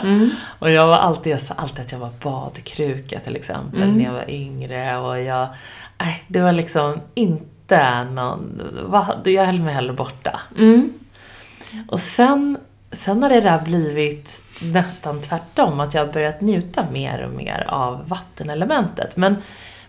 [0.59, 4.13] Och jag var alltid, jag sa alltid att jag var badkruka till exempel när jag
[4.13, 4.97] var yngre.
[4.97, 5.47] Och jag,
[5.99, 8.61] nej, det var liksom inte någon,
[9.23, 10.39] jag höll mig hellre borta.
[11.87, 12.57] Och sen,
[12.91, 17.65] sen har det där blivit nästan tvärtom, att jag har börjat njuta mer och mer
[17.67, 19.17] av vattenelementet.
[19.17, 19.35] Men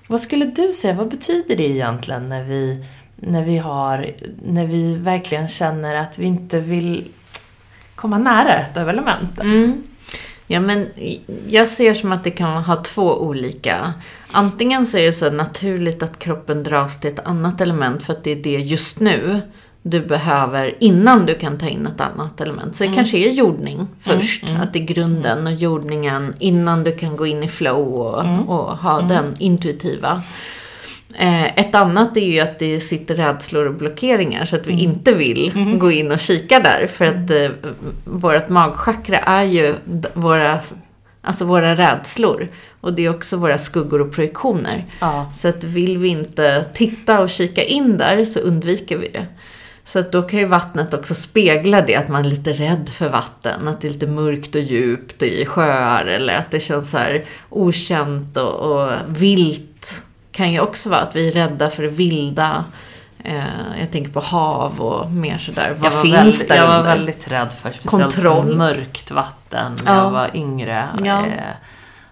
[0.06, 2.84] vad skulle du säga, vad betyder det egentligen när vi,
[3.16, 4.10] när vi, har,
[4.42, 7.08] när vi verkligen känner att vi inte vill
[7.94, 9.46] komma nära ett av elementen?
[9.46, 9.82] Mm.
[10.46, 10.86] Ja, men
[11.48, 13.92] jag ser som att det kan ha två olika.
[14.32, 18.24] Antingen så är det så naturligt att kroppen dras till ett annat element för att
[18.24, 19.40] det är det just nu
[19.82, 22.76] du behöver innan du kan ta in ett annat element.
[22.76, 27.16] Så det kanske är jordning först, att det är grunden och jordningen innan du kan
[27.16, 30.22] gå in i flow och, och ha den intuitiva.
[31.14, 35.12] Eh, Ett annat är ju att det sitter rädslor och blockeringar så att vi inte
[35.14, 36.86] vill gå in och kika där.
[36.86, 37.50] För att eh,
[38.04, 39.74] vårt magchakra är ju
[40.14, 40.60] våra,
[41.22, 42.48] alltså våra rädslor.
[42.80, 44.84] Och det är också våra skuggor och projektioner.
[45.00, 45.30] Ja.
[45.34, 49.26] Så att vill vi inte titta och kika in där så undviker vi det.
[49.84, 53.08] Så att då kan ju vattnet också spegla det, att man är lite rädd för
[53.08, 53.68] vatten.
[53.68, 57.24] Att det är lite mörkt och djupt i sjöar eller att det känns så här
[57.48, 60.02] okänt och, och vilt.
[60.32, 62.64] Kan ju också vara att vi är rädda för det vilda.
[63.24, 65.74] Eh, jag tänker på hav och mer sådär.
[65.78, 66.96] Vad Jag finns väldigt, där jag var under?
[66.96, 68.56] väldigt rädd för speciellt Kontroll.
[68.56, 70.04] mörkt vatten när Ja.
[70.04, 70.88] jag var yngre.
[71.04, 71.18] Ja.
[71.26, 71.54] Eh,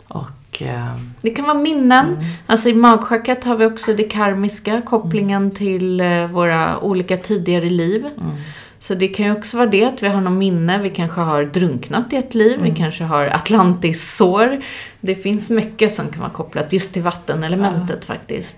[0.08, 0.28] Och
[0.62, 2.06] eh, Det kan vara minnen.
[2.06, 2.24] Mm.
[2.46, 5.54] Alltså i magchakrat har vi också det karmiska, kopplingen Mm.
[5.54, 8.06] till eh, våra olika tidigare liv.
[8.06, 8.32] Mm.
[8.80, 11.44] Så det kan ju också vara det, att vi har något minne, vi kanske har
[11.44, 12.70] drunknat i ett liv, Mm.
[12.70, 14.60] vi kanske har Atlantis-sår.
[15.00, 18.56] Det finns mycket som kan vara kopplat just till vattenelementet faktiskt.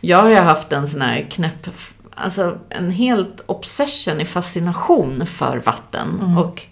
[0.00, 1.66] Jag har ju haft en sån här knäpp,
[2.14, 6.08] alltså en helt obsession i fascination för vatten.
[6.22, 6.38] Mm.
[6.38, 6.62] Och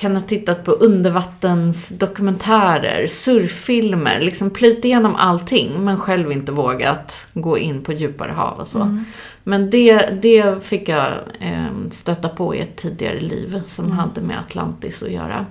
[0.00, 7.58] kan ha tittat på undervattensdokumentärer, surffilmer, liksom plöjt igenom allting men själv inte vågat gå
[7.58, 8.82] in på djupare hav och så.
[8.82, 9.04] Mm.
[9.44, 11.06] Men det, det fick jag
[11.40, 15.46] eh, stöta på i ett tidigare liv som hade med Atlantis att göra.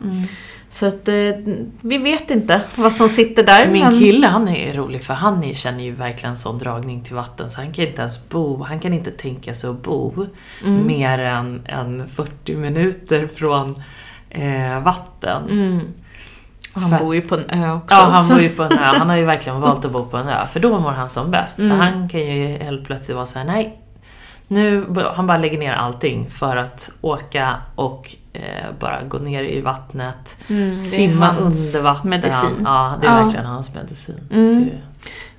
[0.69, 1.15] Så att eh,
[1.81, 3.67] vi vet inte vad som sitter där.
[3.67, 7.51] Min men- kille han är rolig för han känner ju verkligen sån dragning till vatten
[7.51, 10.25] så han kan inte ens bo, han kan inte tänka sig att bo
[10.63, 10.87] Mm.
[10.87, 13.75] mer än, än 40 minuter från
[14.29, 15.49] eh, vatten.
[15.49, 15.79] Mm.
[16.73, 17.95] Han För- bor ju på en ö också.
[17.95, 18.77] Ja, han så- bor ju på en ö.
[18.81, 20.47] Han har ju verkligen valt att bo på en ö.
[20.51, 21.55] För då mår han som bäst.
[21.55, 21.79] Så Mm.
[21.79, 23.81] han kan ju helt plötsligt vara så här: nej.
[24.47, 28.41] Nu, han bara lägger ner allting för att åka och eh,
[28.79, 30.37] bara gå ner i vattnet.
[30.49, 32.09] Mm, simma under vatten.
[32.09, 32.61] medicin.
[32.63, 33.23] Ja, det är Ja.
[33.23, 34.19] verkligen hans medicin.
[34.31, 34.65] Mm.
[34.65, 34.71] Det-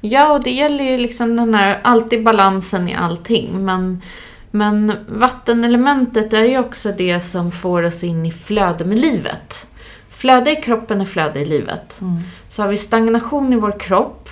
[0.08, 3.64] Ja, och det gäller ju liksom den här, alltid balansen i allting.
[3.64, 4.02] Men,
[4.50, 9.66] men vattenelementet är ju också det som får oss in i flöde med livet.
[10.10, 12.00] Flöde i kroppen är flöde i livet.
[12.00, 12.18] Mm.
[12.48, 14.28] Så har vi stagnation i vår kropp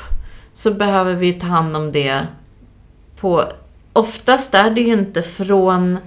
[0.52, 2.26] så behöver vi ta hand om det
[3.20, 3.44] på...
[3.92, 5.98] Oftast är det ju inte från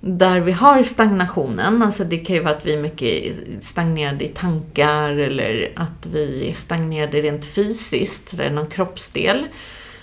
[0.00, 1.82] där vi har stagnationen.
[1.82, 6.50] Alltså det kan ju vara att vi är mycket stagnerade i tankar eller att vi
[6.50, 9.46] är stagnerade rent fysiskt, det är någon kroppsdel.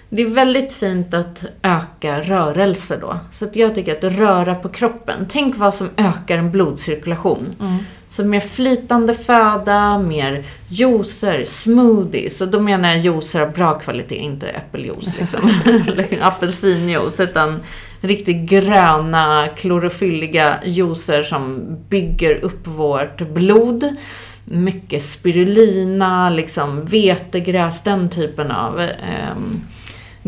[0.09, 3.19] Det är väldigt fint att öka rörelse då.
[3.31, 5.25] Så att jag tycker att röra på kroppen.
[5.29, 7.55] Tänk vad som ökar en blodcirkulation.
[8.07, 12.41] Så mer flytande föda, mer juicer, smoothies.
[12.41, 15.51] Och då menar jag juicer av bra kvalitet, inte äppeljuice liksom.
[15.65, 17.19] Eller apelsinjuice.
[17.19, 17.59] Utan
[18.01, 23.95] riktigt gröna, klorofylliga juicer som bygger upp vårt blod.
[24.45, 29.61] Mycket spirulina, liksom vetegräs, den typen av ehm,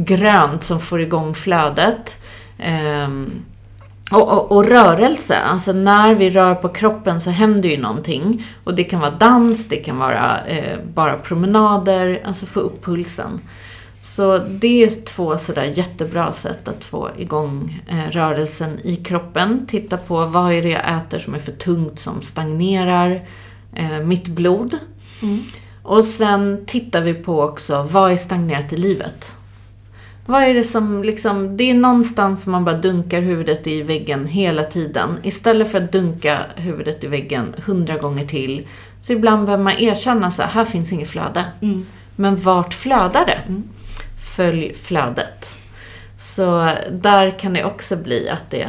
[0.05, 2.17] grönt som får igång flödet.
[2.57, 3.31] Ehm,
[4.11, 8.45] och, och, och rörelse, alltså när vi rör på kroppen så händer ju någonting.
[8.63, 13.41] Och det kan vara dans, det kan vara eh, bara promenader, alltså få upp pulsen.
[13.99, 19.65] Så det är två sådär jättebra sätt att få igång eh, rörelsen i kroppen.
[19.67, 23.21] Titta på vad är det jag äter som är för tungt, som stagnerar
[23.75, 24.77] eh, mitt blod.
[25.83, 29.35] Och sen tittar vi på också, vad är stagnerat i livet?
[30.29, 34.27] Vad är det som liksom, det är någonstans som man bara dunkar huvudet i väggen
[34.27, 35.17] hela tiden.
[35.23, 38.67] Istället för att dunka huvudet i väggen hundra gånger till.
[39.01, 41.45] Så ibland behöver man erkänna så här, här finns inget flöde.
[42.15, 43.39] Men vart flödar det?
[44.35, 45.49] Följ flödet.
[46.19, 48.67] Så där kan det också bli att det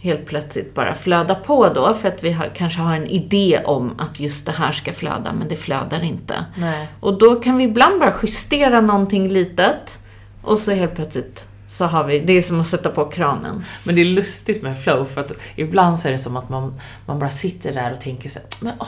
[0.00, 1.94] helt plötsligt bara flödar på då.
[1.94, 5.32] För att vi har, kanske har en idé om att just det här ska flöda,
[5.38, 6.44] men det flödar inte.
[6.56, 6.88] Nej.
[7.00, 9.98] Och då kan vi ibland bara justera någonting litet
[10.42, 13.64] och så helt plötsligt så har vi, det är som att sätta på kranen.
[13.84, 16.74] Men det är lustigt med flow för att ibland så är det som att man,
[17.06, 18.86] man bara sitter där och tänker så här, men åh,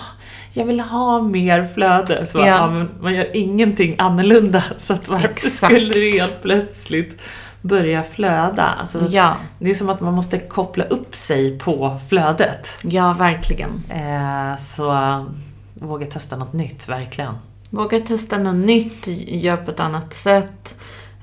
[0.53, 2.27] jag vill ha mer flöde.
[2.27, 2.47] Så Ja.
[2.47, 2.71] ja.
[2.71, 7.21] men man gör ingenting annorlunda så att varför skulle det helt plötsligt
[7.61, 8.63] börja flöda?
[8.63, 12.79] Alltså, Ja, Det är som att man måste koppla upp sig på flödet.
[12.83, 13.83] ja verkligen.
[13.91, 15.25] Eh, så äh,
[15.75, 17.35] våga testa något nytt, verkligen.
[17.71, 20.77] Våga testa något nytt, gör på ett annat sätt.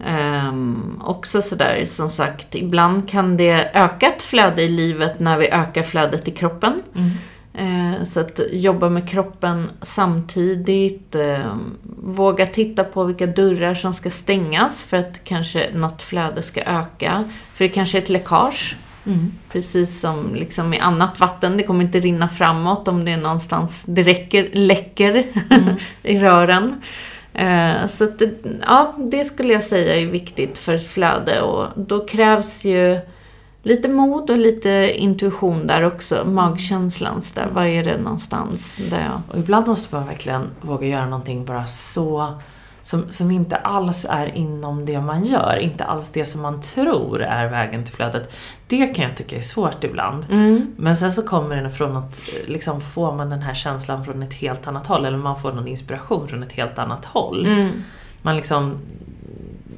[0.05, 5.49] Ehm, också sådär, som sagt, ibland kan det öka ett flöde i livet när vi
[5.49, 6.81] ökar flödet i kroppen.
[7.53, 11.15] Eh, så att jobba med kroppen samtidigt.
[11.15, 11.55] Eh,
[12.03, 17.23] våga titta på vilka dörrar som ska stängas för att kanske något flöde ska öka.
[17.53, 18.75] För det kanske är ett läckage.
[19.51, 23.83] Precis som liksom i annat vatten, det kommer inte rinna framåt om det är någonstans
[23.87, 25.25] det räcker, läcker
[26.03, 26.81] i rören.
[27.39, 28.31] Eh, så att det,
[28.65, 32.99] ja, det skulle jag säga är viktigt för ett flöde och då krävs ju
[33.63, 36.25] lite mod och lite intuition där också.
[36.25, 39.21] Magkänslan så där, vad är det någonstans där jag...
[39.27, 42.33] Och ibland måste man verkligen våga göra någonting bara så
[42.89, 47.21] som, som inte alls är inom det man gör, inte alls det som man tror
[47.21, 48.35] är vägen till flödet.
[48.67, 50.25] Det kan jag tycka är svårt ibland.
[50.31, 50.73] Mm.
[50.77, 54.33] Men sen så kommer det från att, liksom får man den här känslan från ett
[54.33, 57.45] helt annat håll, eller man får någon inspiration från ett helt annat håll.
[57.45, 57.69] Mm.
[58.21, 58.77] Man liksom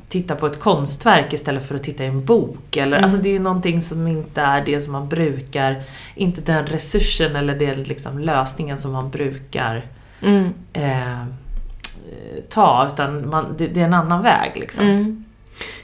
[0.10, 2.78] tittar på ett konstverk istället för att titta i en bok.
[2.78, 5.84] Eller, Alltså det är någonting som inte är det som man brukar,
[6.16, 9.86] inte den resursen eller den liksom lösningen som man brukar
[10.24, 10.54] Mm.
[10.74, 11.26] eh,
[12.50, 14.52] ta, utan man, det, det är en annan väg.
[14.56, 14.86] Liksom.
[14.86, 15.26] Mm.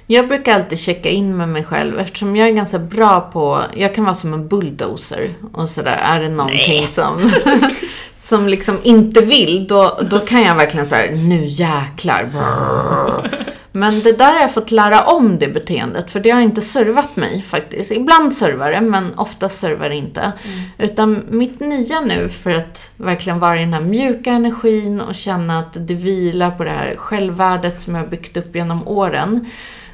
[0.07, 3.95] Jag brukar alltid checka in med mig själv eftersom jag är ganska bra på, jag
[3.95, 5.99] kan vara som en bulldozer och sådär.
[6.03, 7.32] Är det någonting som,
[8.19, 12.23] som liksom inte vill, då, då kan jag verkligen så här, nu jäklar.
[12.23, 13.43] brrr.
[13.78, 17.15] Men det där har jag fått lära om det beteendet, för det har inte servat
[17.15, 17.91] mig faktiskt.
[17.91, 20.21] Ibland servar det, men ofta servar det inte.
[20.21, 20.59] Mm.
[20.78, 25.59] Utan mitt nya nu, för att verkligen vara i den här mjuka energin och känna
[25.59, 29.45] att det vilar på det här självvärdet som jag har byggt upp genom åren.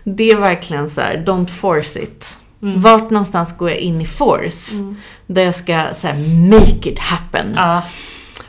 [0.04, 2.38] Det är verkligen så här, don't force it.
[2.62, 2.82] Mm.
[2.82, 4.76] Vart någonstans går jag in i force?
[4.76, 4.98] Mm.
[5.28, 7.54] Där jag ska här, make it happen.
[7.56, 7.82] Ja.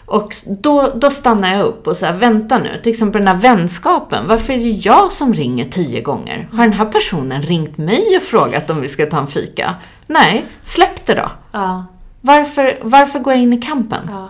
[0.06, 4.28] Och då, då stannar jag upp och säger vänta nu, till exempel den här vänskapen.
[4.28, 6.48] Varför är det jag som ringer tio gånger?
[6.52, 9.74] Har den här personen ringt mig och frågat om vi ska ta en fika?
[10.06, 11.30] Nej, släpp det då.
[11.52, 11.84] Ja.
[12.20, 14.00] Varför, varför går jag in i kampen?
[14.12, 14.28] Ja.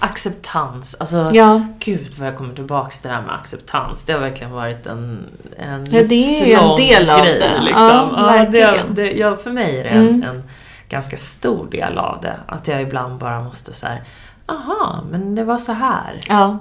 [0.00, 0.96] Acceptans.
[1.00, 1.60] Alltså, Ja.
[1.78, 4.04] gud vad jag kommer tillbaks till det här med acceptans.
[4.04, 5.26] Det har verkligen varit en,
[5.58, 7.38] en Ja, det är ju en del av grej.
[7.40, 7.62] det.
[7.62, 7.82] Liksom.
[7.86, 8.94] Ja, det, verkligen.
[8.94, 10.06] det, ja, för mig är det Mm.
[10.08, 10.42] en, en
[10.88, 12.36] ganska stor del av det.
[12.46, 14.02] Att jag ibland bara måste så här,
[14.46, 16.20] aha, men det var så här.
[16.28, 16.58] Ja.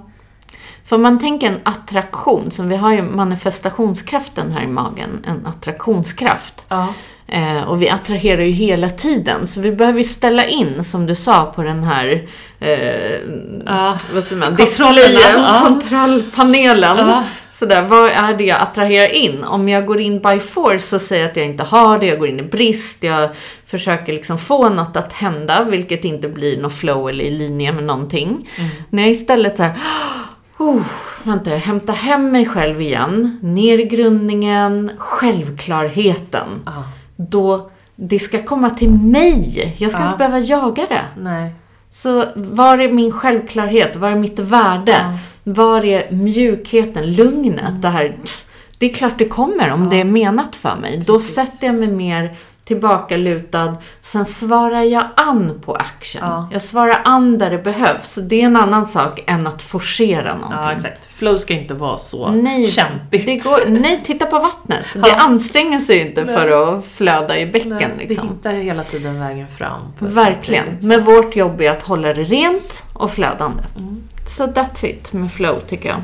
[0.86, 6.64] För man tänker en attraktion, som vi har ju manifestationskraften här i magen, en attraktionskraft.
[6.68, 6.88] Ja.
[7.28, 11.46] Eh, och vi attraherar ju hela tiden, så vi behöver ställa in, som du sa,
[11.56, 12.22] på den här
[12.60, 13.20] eh,
[13.66, 13.98] Ja.
[14.14, 15.62] vad säger man, displayen, ja.
[15.64, 16.98] kontrollpanelen.
[16.98, 17.24] Ja.
[17.52, 19.44] Sådär, vad är det jag attraherar in?
[19.44, 22.28] Om jag går in by force och säger att jag inte har det, jag går
[22.28, 23.30] in i brist, jag
[23.78, 27.84] försöker liksom få något att hända, vilket inte blir något flow eller i linje med
[27.84, 28.50] någonting.
[28.90, 29.74] När jag istället såhär,
[30.58, 30.82] oh,
[31.24, 36.48] vänta, jag hämtar hem mig själv igen, ner i grundningen, självklarheten.
[36.66, 36.84] Ja.
[37.16, 39.76] Då, det ska komma till mig.
[39.78, 40.06] Jag ska Ja.
[40.08, 41.06] inte behöva jaga det.
[41.22, 41.54] Nej.
[41.90, 43.96] Så var är min självklarhet?
[43.96, 44.96] Var är mitt värde?
[45.44, 47.82] Var är mjukheten, lugnet?
[47.82, 48.16] Det här,
[48.78, 51.04] det är klart det kommer om det är menat för mig.
[51.08, 51.36] Då Precis.
[51.36, 52.36] sätter jag mig mer
[52.66, 53.76] tillbakalutad.
[54.02, 56.22] Sen svarar jag an på action.
[56.24, 56.50] Ja.
[56.52, 58.16] Jag svarar an där det behövs.
[58.16, 60.58] Det är en annan sak än att forcera någonting.
[60.62, 61.06] Ja, exakt.
[61.12, 63.26] Flow ska inte vara så Nej, kämpigt.
[63.26, 64.86] det går, nej, titta på vattnet.
[64.94, 65.16] Det Ja.
[65.16, 66.36] anstränger sig ju inte Nej.
[66.36, 67.78] för att flöda i bäcken.
[67.98, 68.28] Nej, liksom.
[68.28, 69.82] Det hittar hela tiden vägen fram.
[70.00, 70.66] Verkligen.
[70.82, 73.64] Men vårt jobb är att hålla det rent och flödande.
[73.78, 74.04] Mm.
[74.28, 76.02] Så that's it med flow tycker jag.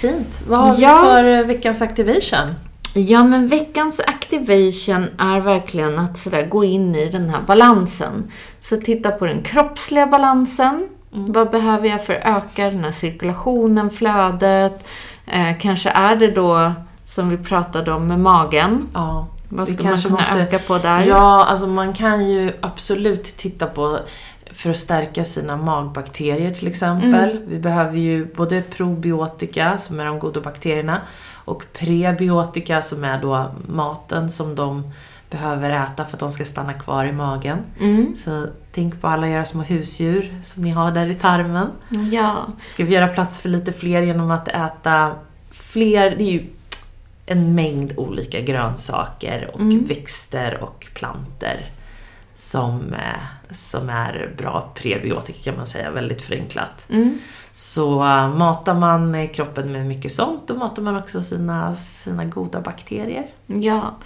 [0.00, 0.42] Fint.
[0.48, 1.00] Vad har Ja.
[1.02, 2.54] vi för eh, veckans activation?
[2.94, 8.30] Ja, men veckans activation är verkligen att sådär gå in i den här balansen.
[8.60, 10.88] Så titta på den kroppsliga balansen.
[11.12, 11.32] Mm.
[11.32, 14.86] Vad behöver jag för att öka den här cirkulationen, flödet?
[15.26, 16.72] Eh, kanske är det då,
[17.06, 18.88] som vi pratade om med magen.
[18.94, 19.26] Ja.
[19.48, 21.06] Vad ska man kunna måste- öka på där?
[21.06, 23.98] Ja, alltså man kan ju absolut titta på
[24.52, 27.30] för att stärka sina magbakterier till exempel.
[27.30, 27.42] Mm.
[27.48, 31.00] Vi behöver ju både probiotika, som är de goda bakterierna,
[31.44, 34.92] och prebiotika, som är då maten som de
[35.30, 37.58] behöver äta för att de ska stanna kvar i magen.
[37.80, 38.16] Mm.
[38.16, 41.66] Så tänk på alla era små husdjur som ni har där i tarmen.
[42.12, 42.46] Ja.
[42.72, 45.12] Ska vi göra plats för lite fler genom att äta
[45.50, 46.42] fler, det är ju
[47.26, 49.84] en mängd olika grönsaker och Mm.
[49.84, 51.70] växter och planter
[52.34, 56.86] som, eh, som är bra prebiotika kan man säga, väldigt förenklat.
[56.90, 57.18] Mm.
[57.52, 62.60] Så eh, matar man kroppen med mycket sånt, då matar man också sina, sina goda
[62.60, 63.26] bakterier.
[63.46, 63.96] Ja,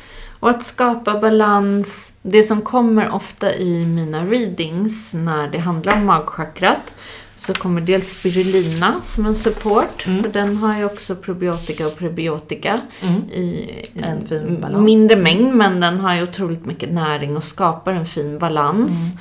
[0.41, 2.13] och att skapa balans.
[2.23, 6.93] Det som kommer ofta i mina readings när det handlar om magchakrat
[7.37, 12.81] så kommer dels spirulina som en support, för den har ju också probiotika och prebiotika
[13.03, 13.15] Mm.
[13.33, 13.71] i
[14.03, 14.85] En fin balans.
[14.85, 19.13] mindre mängd, men den har ju otroligt mycket näring och skapar en fin balans.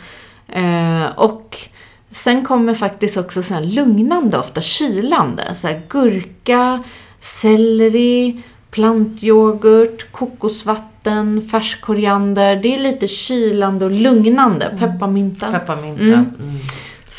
[0.47, 1.57] Eh, och
[2.11, 5.55] sen kommer faktiskt också så lugnande, ofta kylande.
[5.55, 6.83] Så gurka,
[7.21, 12.55] selleri, plantyoghurt, kokosvatten, färsk koriander.
[12.55, 14.75] Det är lite kylande och lugnande.
[14.79, 16.03] Pepparmynta Pepparmynta.
[16.03, 16.25] Mm.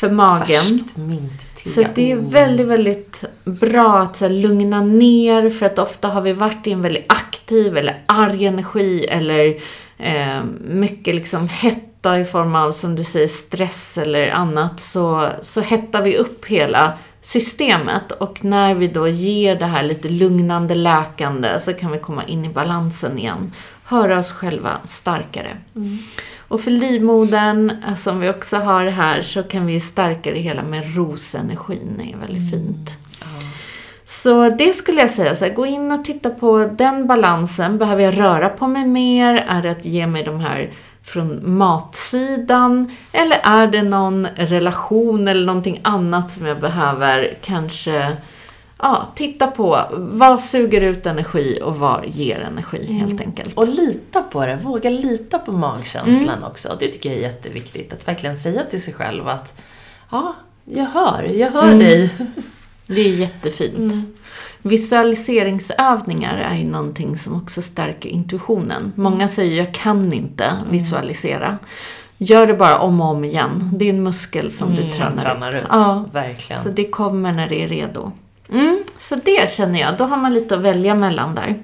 [0.03, 0.09] Mm.
[0.09, 0.79] för magen.
[0.79, 1.69] Färskt mintte.
[1.69, 2.29] Så det är Oh.
[2.31, 6.81] väldigt, väldigt bra att så lugna ner för att ofta har vi varit i en
[6.81, 9.55] väldigt aktiv eller arg energi eller
[9.97, 15.61] eh, mycket liksom hetta i form av, som du säger, stress eller annat så, så
[15.61, 21.59] hettar vi upp hela systemet och när vi då ger det här lite lugnande, läkande
[21.59, 23.51] så kan vi komma in i balansen igen.
[23.83, 25.57] Höra oss själva starkare.
[26.47, 30.95] Och för livmodern, som vi också har här, så kan vi stärka det hela med
[30.95, 31.95] rosenergin.
[31.97, 32.97] Det är väldigt fint.
[34.05, 37.77] Så det skulle jag säga, så här, gå in och titta på den balansen.
[37.77, 39.45] Behöver jag röra på mig mer?
[39.47, 40.71] Är det att ge mig de här
[41.03, 42.95] från matsidan?
[43.11, 48.17] Eller är det någon relation eller någonting annat som jag behöver kanske
[48.79, 49.79] ja, titta på?
[49.93, 53.57] Vad suger ut energi och vad ger energi helt enkelt?
[53.57, 56.77] Och lita på det, våga lita på magkänslan också.
[56.79, 57.93] Det tycker jag är jätteviktigt.
[57.93, 59.61] Att verkligen säga till sig själv att
[60.11, 62.13] ja, jag hör, jag hör dig.
[62.89, 63.93] Det är jättefint.
[64.61, 68.93] Visualiseringsövningar är ju någonting som också stärker intuitionen.
[68.95, 71.57] Många säger jag kan inte visualisera.
[72.17, 73.71] Gör det bara om och om igen.
[73.73, 75.65] Det är en muskel som du Mm, tränar, tränar upp.
[75.69, 76.63] Ja, Verkligen.
[76.63, 78.11] så det kommer när det är redo.
[78.49, 81.55] Mm, så det känner jag, då har man lite att välja mellan där.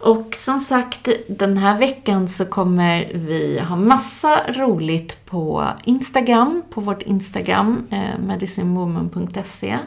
[0.00, 6.80] Och som sagt, den här veckan så kommer vi ha massa roligt på Instagram, på
[6.80, 9.78] vårt Instagram, eh, medicinewoman.se.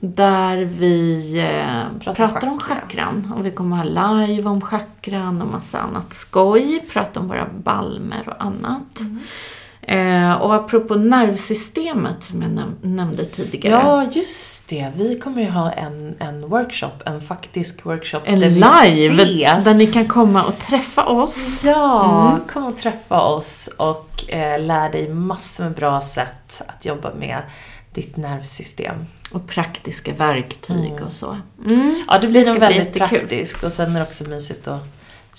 [0.00, 2.80] Där vi eh, Pratar pratar, om chakra.
[2.80, 3.32] chakran.
[3.36, 3.84] Och vi kommer ha
[4.26, 6.84] live om chakran och massa annat skoj.
[6.92, 9.00] Prata om våra balmer och annat.
[9.88, 13.74] Eh, och apropå nervsystemet som jag näm- nämnde tidigare.
[13.82, 14.92] Ja, just det.
[14.96, 18.20] Vi kommer ju ha en, en workshop, en faktisk workshop.
[18.24, 19.64] en där vi live ses.
[19.64, 21.64] där ni kan komma och träffa oss.
[21.64, 22.40] Ja, Mm.
[22.52, 27.42] kom och träffa oss och eh, lär dig massor med bra sätt att jobba med
[27.92, 29.06] ditt nervsystem.
[29.32, 31.36] Och praktiska verktyg och så.
[31.70, 32.04] Mm.
[32.08, 34.82] Ja, det blir ska nog väldigt praktiskt och sen är det också mysigt att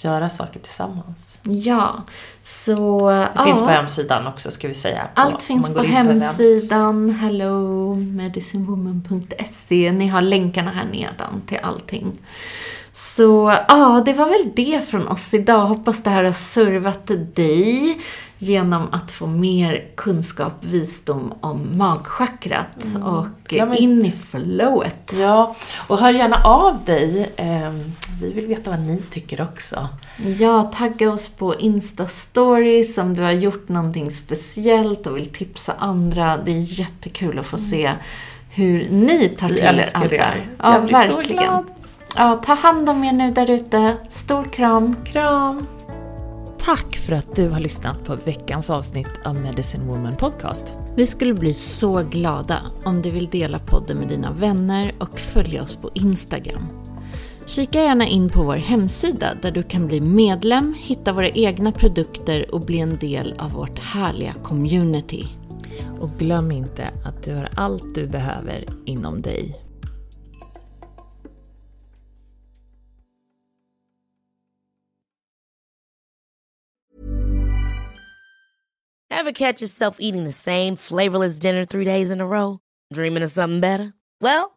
[0.03, 1.39] göra saker tillsammans.
[1.43, 2.03] Ja,
[2.47, 3.09] så...
[3.09, 3.43] Det ja.
[3.43, 5.07] finns på hemsidan också ska vi säga.
[5.15, 9.91] På, Allt finns på hemsidan, hello, medicinewoman.se.
[9.91, 12.11] Ni har länkarna här nedan till allting.
[12.93, 15.65] Så ja, det var väl det från oss idag.
[15.65, 17.97] Hoppas det här har servat dig
[18.37, 23.33] genom att få mer kunskap, visdom om magchakrat och Mm.
[23.47, 25.13] glöm in i flowet.
[25.19, 25.55] Ja,
[25.87, 27.31] och hör gärna av dig.
[27.35, 27.83] Ehm,
[28.21, 29.87] Vi vill veta vad ni tycker också.
[30.39, 36.37] Ja, tagga oss på Insta-stories om du har gjort någonting speciellt och vill tipsa andra.
[36.37, 37.91] Det är jättekul att få se
[38.49, 40.17] hur ni tar till er allt det.
[40.21, 40.49] här.
[40.59, 41.43] Ja, Jag blir så verkligen.
[41.43, 41.65] glad.
[42.15, 43.97] Ja, ta hand om er nu där ute.
[44.09, 44.95] Stor kram.
[45.05, 45.65] Kram!
[46.57, 50.73] Tack för att du har lyssnat på veckans avsnitt av Medicine Woman Podcast.
[50.95, 55.63] Vi skulle bli så glada om du vill dela podden med dina vänner och följa
[55.63, 56.67] oss på Instagram.
[57.47, 62.55] Kika gärna in på vår hemsida där du kan bli medlem, hitta våra egna produkter
[62.55, 65.27] och bli en del av vårt härliga community.
[65.99, 69.55] Och glöm inte att du har allt du behöver inom dig.
[79.09, 82.59] Ever catch yourself eating the same flavorless dinner three days in a row?
[82.93, 83.93] Dreaming of something better?
[84.21, 84.56] Well,